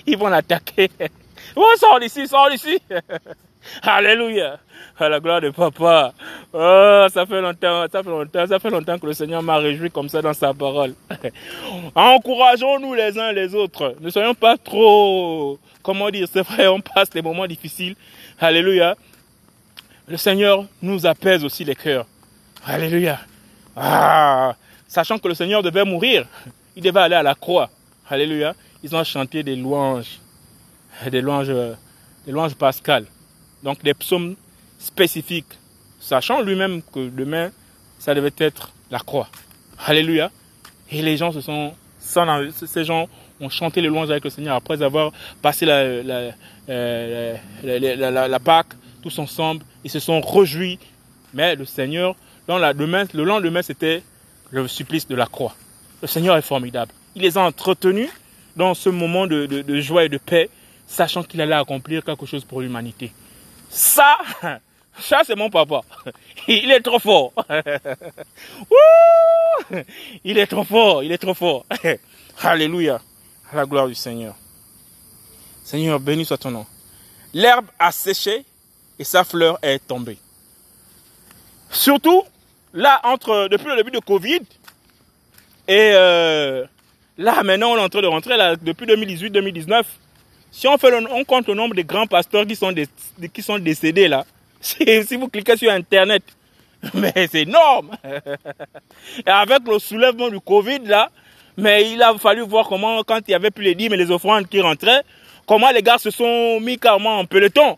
[0.06, 0.90] Ils vont l'attaquer.
[1.56, 2.80] Oh, sors d'ici, sors d'ici.
[3.82, 4.60] Alléluia.
[4.98, 6.14] À la gloire de papa.
[6.54, 9.90] Oh, ça fait longtemps, ça fait longtemps, ça fait longtemps que le Seigneur m'a réjoui
[9.92, 10.94] comme ça dans sa parole.
[11.96, 13.96] Encourageons-nous les uns les autres.
[14.00, 17.96] Ne soyons pas trop, comment dire, c'est vrai, on passe des moments difficiles.
[18.40, 18.96] Alléluia.
[20.08, 22.06] Le Seigneur nous apaise aussi les cœurs.
[22.66, 23.20] Alléluia.
[23.76, 24.56] Ah,
[24.88, 26.26] sachant que le Seigneur devait mourir,
[26.76, 27.70] il devait aller à la croix.
[28.10, 30.20] Alléluia ils ont chanté des louanges,
[31.10, 31.52] des louanges,
[32.26, 33.06] des louanges pascales.
[33.64, 34.36] Donc des psaumes
[34.78, 35.54] spécifiques,
[36.00, 37.52] sachant lui-même que demain,
[37.98, 39.28] ça devait être la croix.
[39.86, 40.32] Alléluia.
[40.92, 43.08] Et les gens se sont, ces gens
[43.42, 46.32] ont chanté les louanges avec le Seigneur après avoir passé la, la,
[46.70, 49.64] euh, la, la Pâque tous ensemble.
[49.84, 50.80] Ils se sont réjouis.
[51.34, 52.16] Mais le Seigneur,
[52.48, 54.02] le lendemain, c'était
[54.50, 55.54] le supplice de la croix.
[56.02, 56.92] Le Seigneur est formidable.
[57.20, 58.10] Les a entretenus
[58.56, 60.50] dans ce moment de joie et de paix,
[60.88, 63.12] sachant qu'il allait accomplir quelque chose pour l'humanité.
[63.70, 64.18] Ça,
[65.00, 65.82] ça c'est mon papa.
[66.48, 67.34] Il est trop fort.
[70.24, 71.66] il est trop fort, il est trop fort.
[72.42, 73.00] Alléluia.
[73.52, 74.36] À la gloire du Seigneur.
[75.64, 76.66] Seigneur, béni soit ton nom.
[77.34, 78.46] L'herbe a séché
[78.98, 80.18] et sa fleur est tombée.
[81.70, 82.24] Surtout,
[82.74, 84.42] là, entre, depuis le début de Covid,
[85.68, 86.66] et euh,
[87.20, 89.84] là, maintenant, on est en train de rentrer, là, depuis 2018-2019,
[90.52, 92.74] si on, fait on compte le nombre de grands pasteurs qui sont,
[93.34, 94.26] qui sont décédés, là,
[94.62, 96.24] si, si vous cliquez sur Internet,
[96.94, 97.92] mais c'est énorme.
[99.28, 101.10] Et avec le soulèvement du Covid, là,
[101.58, 104.10] mais il a fallu voir comment, quand il y avait plus les dîmes et les
[104.10, 105.04] offrandes qui rentraient,
[105.46, 107.78] comment les gars se sont mis carrément en peloton.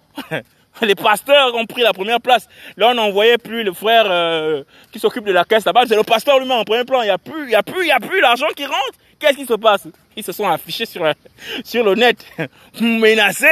[0.82, 2.48] Les pasteurs ont pris la première place.
[2.78, 5.84] Là, on n'envoyait plus le frère euh, qui s'occupe de la caisse là-bas.
[5.88, 7.02] C'est le pasteur lui-même en premier plan.
[7.02, 8.94] Il n'y a plus, il y a plus, il y a plus l'argent qui rentre.
[9.20, 9.88] Qu'est-ce qui se passe?
[10.16, 11.06] Ils se sont affichés sur,
[11.64, 12.26] sur le net,
[12.82, 13.48] menacés.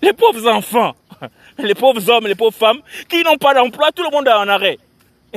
[0.00, 0.94] Les pauvres enfants,
[1.58, 4.48] les pauvres hommes, les pauvres femmes qui n'ont pas d'emploi, tout le monde est en
[4.48, 4.78] arrêt.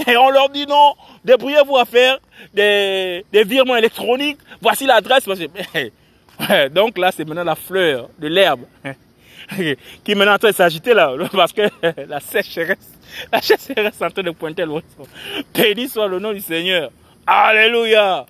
[0.08, 0.94] Et on leur dit non,
[1.26, 2.20] débrouillez-vous à faire
[2.54, 4.38] des, des virements électroniques.
[4.62, 5.26] Voici l'adresse.
[6.72, 8.62] Donc là, c'est maintenant la fleur de l'herbe
[10.04, 11.62] qui maintenant en train de s'agiter là, parce que
[12.08, 12.94] la sécheresse,
[13.32, 14.88] la sécheresse est en train de pointer l'autre.
[15.54, 16.92] Béni soit le nom du Seigneur.
[17.26, 18.26] Alléluia.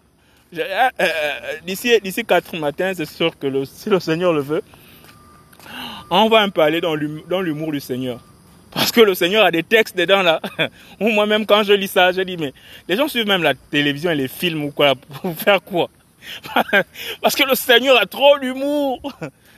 [0.58, 4.62] Euh, euh, euh, d'ici, d'ici 4 matins, c'est sûr que si le Seigneur le veut,
[6.10, 8.20] on va un peu aller dans l'humour du Seigneur.
[8.72, 10.42] Parce que le Seigneur a des textes dedans là.
[11.00, 12.54] Ou moi-même quand je lis ça, je dis mais
[12.90, 15.90] les gens suivent même la télévision et les films ou quoi pour faire quoi?
[17.22, 19.00] Parce que le Seigneur a trop d'humour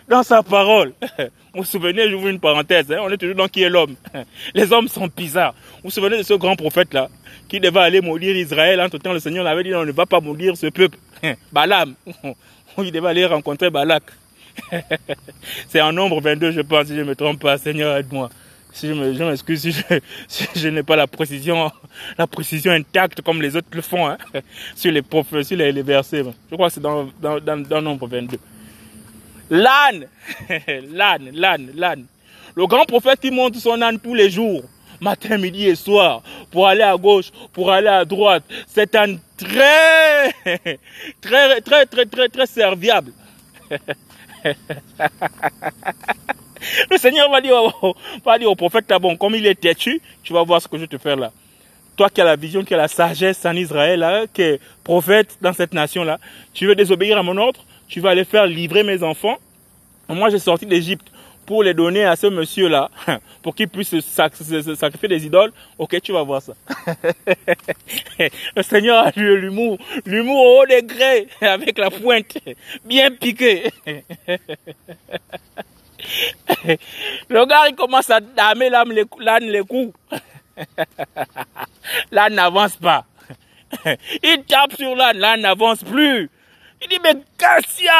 [0.08, 0.93] dans sa parole.
[1.53, 3.95] Vous vous souvenez, j'ouvre une parenthèse, hein, on est toujours dans qui est l'homme.
[4.53, 5.55] Les hommes sont bizarres.
[5.78, 7.10] Vous vous souvenez de ce grand prophète-là,
[7.47, 8.80] qui devait aller maudire Israël.
[8.80, 10.97] Entre-temps, le Seigneur l'avait dit, on ne va pas maudire ce peuple.
[11.51, 11.95] Balaam,
[12.78, 14.03] il devait aller rencontrer Balak.
[15.68, 17.58] C'est en nombre 22, je pense, si je ne me trompe pas.
[17.58, 18.30] Seigneur, aide-moi.
[18.72, 19.82] Si je m'excuse si je,
[20.28, 21.72] si je n'ai pas la précision,
[22.20, 24.18] la précision intacte comme les autres le font, hein,
[24.76, 25.01] sur les
[25.43, 26.24] sur les, versets.
[26.51, 28.38] Je crois que c'est dans, dans, dans, dans nombre 22.
[29.50, 30.08] L'âne,
[30.91, 32.06] l'âne, l'âne, l'âne.
[32.56, 34.64] Le grand prophète qui monte son âne tous les jours,
[35.00, 36.22] matin, midi et soir,
[36.52, 38.43] pour aller à gauche, pour aller à droite.
[38.68, 40.32] C'est un très,
[41.22, 43.12] très, très, très, très, très serviable.
[46.89, 47.95] Le Seigneur va dire, au,
[48.26, 50.82] va dire au prophète bon, comme il est têtu, tu vas voir ce que je
[50.82, 51.32] vais te faire là.
[51.95, 55.54] Toi qui as la vision, qui as la sagesse en Israël, qui est prophète dans
[55.54, 56.20] cette nation-là,
[56.54, 59.38] tu veux désobéir à mon ordre, tu vas aller faire livrer mes enfants.
[60.10, 61.08] Moi, j'ai sorti d'Égypte
[61.46, 62.92] pour les donner à ce monsieur-là,
[63.42, 65.54] pour qu'il puisse se sacrifier des idoles.
[65.78, 66.54] Ok, tu vas voir ça.
[68.56, 72.38] Le Seigneur a eu l'humour, l'humour au haut degré, avec la pointe
[72.84, 73.72] bien piquée.
[77.30, 78.92] Le gars, il commence à damer l'âne
[79.46, 79.94] les coups.
[82.12, 83.06] L'âne n'avance pas.
[84.22, 86.30] Il tape sur l'âne, l'âne n'avance plus.
[86.82, 87.92] Il dit, mais Cassia,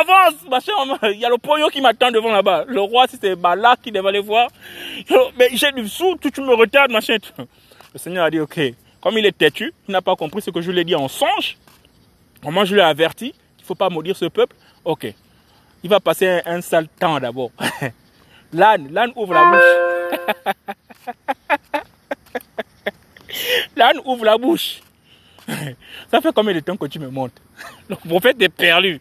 [0.00, 0.72] avance, machin,
[1.12, 2.64] il y a le pognon qui m'attend devant là-bas.
[2.66, 4.48] Le roi, c'était Balak qui devait aller voir.
[5.38, 7.18] Mais j'ai du sous, tu me retardes, machin.
[7.92, 8.58] Le Seigneur a dit, ok,
[9.00, 11.08] comme il est têtu, il n'a pas compris ce que je lui ai dit en
[11.08, 11.58] songe.
[12.42, 14.56] Comment je lui ai averti qu'il ne faut pas maudire ce peuple.
[14.84, 15.12] Ok,
[15.82, 17.50] il va passer un, sale temps d'abord.
[18.52, 20.56] L'âne, l'âne ouvre la bouche.
[23.76, 24.80] l'âne ouvre la bouche.
[26.10, 27.42] Ça fait combien de temps que tu me montres
[27.88, 29.00] Le prophète est perdu.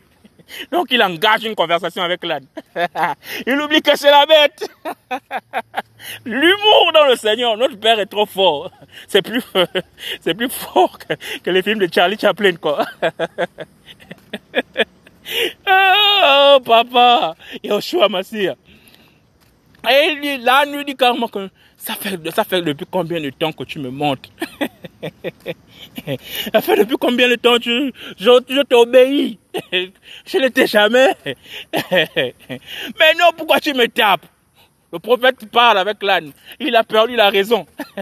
[0.71, 2.45] Donc il engage une conversation avec l'âne.
[3.45, 4.67] Il oublie que c'est la bête.
[6.25, 8.71] L'humour dans le Seigneur, notre Père est trop fort.
[9.07, 9.43] C'est plus,
[10.21, 10.97] c'est plus fort
[11.43, 12.83] que, les films de Charlie Chaplin, quoi.
[15.67, 18.55] Oh, papa, Yoshua Massia.
[19.87, 21.47] Et l'âne lui dit carrément que
[21.77, 24.29] ça fait, ça fait depuis combien de temps que tu me montres?
[26.53, 29.39] Ça fait depuis combien de temps tu, je, je t'obéis
[29.71, 31.15] Je ne t'ai jamais.
[31.73, 34.25] Mais non, pourquoi tu me tapes?
[34.91, 36.31] Le prophète parle avec l'âne.
[36.59, 37.65] Il a perdu la raison.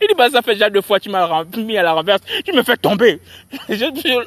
[0.00, 2.52] Il dit, bah, ça fait déjà deux fois, tu m'as mis à la renverse, tu
[2.52, 3.20] me fais tomber.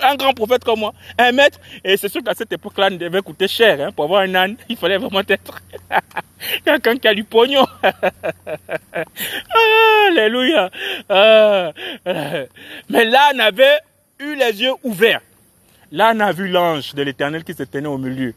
[0.01, 3.21] un grand prophète comme moi, un maître, et c'est sûr qu'à cette époque-là, il devait
[3.21, 5.61] coûter cher, hein, pour avoir un âne, il fallait vraiment être
[6.65, 7.65] quelqu'un qui a du pognon.
[10.09, 10.69] Alléluia.
[11.09, 11.71] Ah,
[12.89, 13.79] mais l'âne avait
[14.19, 15.21] eu les yeux ouverts.
[15.91, 18.33] L'âne a vu l'ange de l'éternel qui se tenait au milieu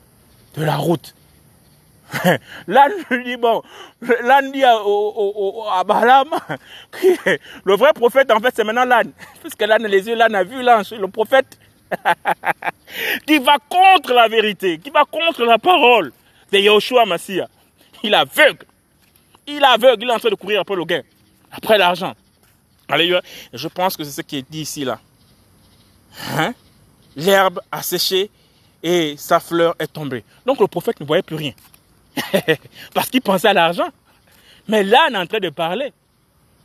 [0.57, 1.16] de la route.
[2.67, 3.63] L'âne lui dit, bon,
[4.23, 6.29] l'âne dit à, au, à Balaam,
[7.65, 9.13] le vrai prophète, en fait, c'est maintenant l'âne.
[9.43, 11.59] Parce que l'âne, les yeux, l'âne a vu l'ange, le prophète,
[13.27, 16.13] qui va contre la vérité, qui va contre la parole
[16.53, 17.49] de Yahushua Massia.
[18.03, 18.67] Il aveugle.
[19.47, 21.03] Il aveugle, il est en train de courir après le gain,
[21.51, 22.15] après l'argent.
[22.89, 23.21] Alléluia.
[23.53, 25.01] Je pense que c'est ce qui est dit ici, là.
[26.37, 26.55] Hein?
[27.17, 28.31] L'herbe a séché
[28.83, 30.25] et sa fleur est tombée.
[30.45, 31.53] Donc le prophète ne voyait plus rien.
[32.95, 33.89] Parce qu'il pensait à l'argent.
[34.69, 35.93] Mais là, on est en train de parler.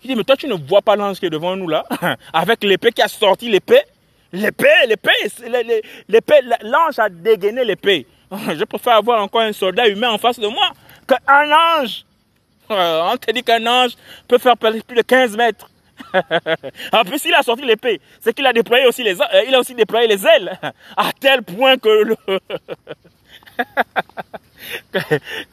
[0.04, 1.86] Il dit, mais toi, tu ne vois pas l'ange qui est devant nous là,
[2.34, 3.84] avec l'épée qui a sorti l'épée.
[4.34, 5.12] L'épée, l'épée,
[6.08, 8.08] l'épée, l'ange a dégainé l'épée.
[8.32, 10.72] Je préfère avoir encore un soldat humain en face de moi
[11.08, 12.06] qu'un ange.
[12.70, 13.92] On te dit qu'un ange
[14.28, 15.70] peut faire plus de 15 mètres.
[16.94, 18.00] en plus, il a sorti l'épée.
[18.22, 20.58] C'est qu'il a déployé aussi les, euh, il a aussi déployé les ailes.
[20.96, 22.16] À tel point que le,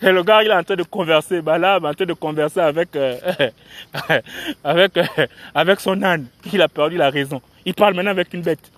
[0.02, 2.94] le gars, il est en train de converser, bah là, en train de converser avec,
[2.96, 3.16] euh,
[4.64, 6.26] avec, euh, avec son âne.
[6.52, 7.40] Il a perdu la raison.
[7.64, 8.70] Il parle maintenant avec une bête.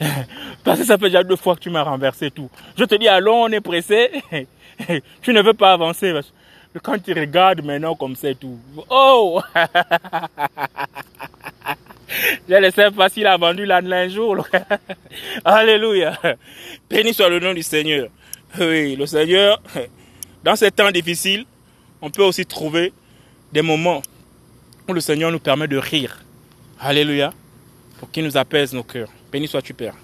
[0.64, 2.50] Parce que ça fait déjà deux fois que tu m'as renversé tout.
[2.76, 4.10] Je te dis, allons, on est pressé.
[5.22, 6.12] tu ne veux pas avancer.
[6.82, 8.58] Quand tu regardes maintenant comme c'est tout.
[8.90, 9.40] Oh
[12.48, 14.46] Je ne sais pas s'il l'âne un jour.
[15.44, 16.18] Alléluia.
[16.90, 18.08] Béni soit le nom du Seigneur.
[18.60, 19.60] Oui, le Seigneur,
[20.44, 21.44] dans ces temps difficiles,
[22.00, 22.92] on peut aussi trouver
[23.52, 24.02] des moments
[24.88, 26.22] où le Seigneur nous permet de rire.
[26.78, 27.32] Alléluia.
[27.98, 29.08] Pour qu'il nous apaise nos cœurs.
[29.32, 29.94] Béni sois-tu, Père.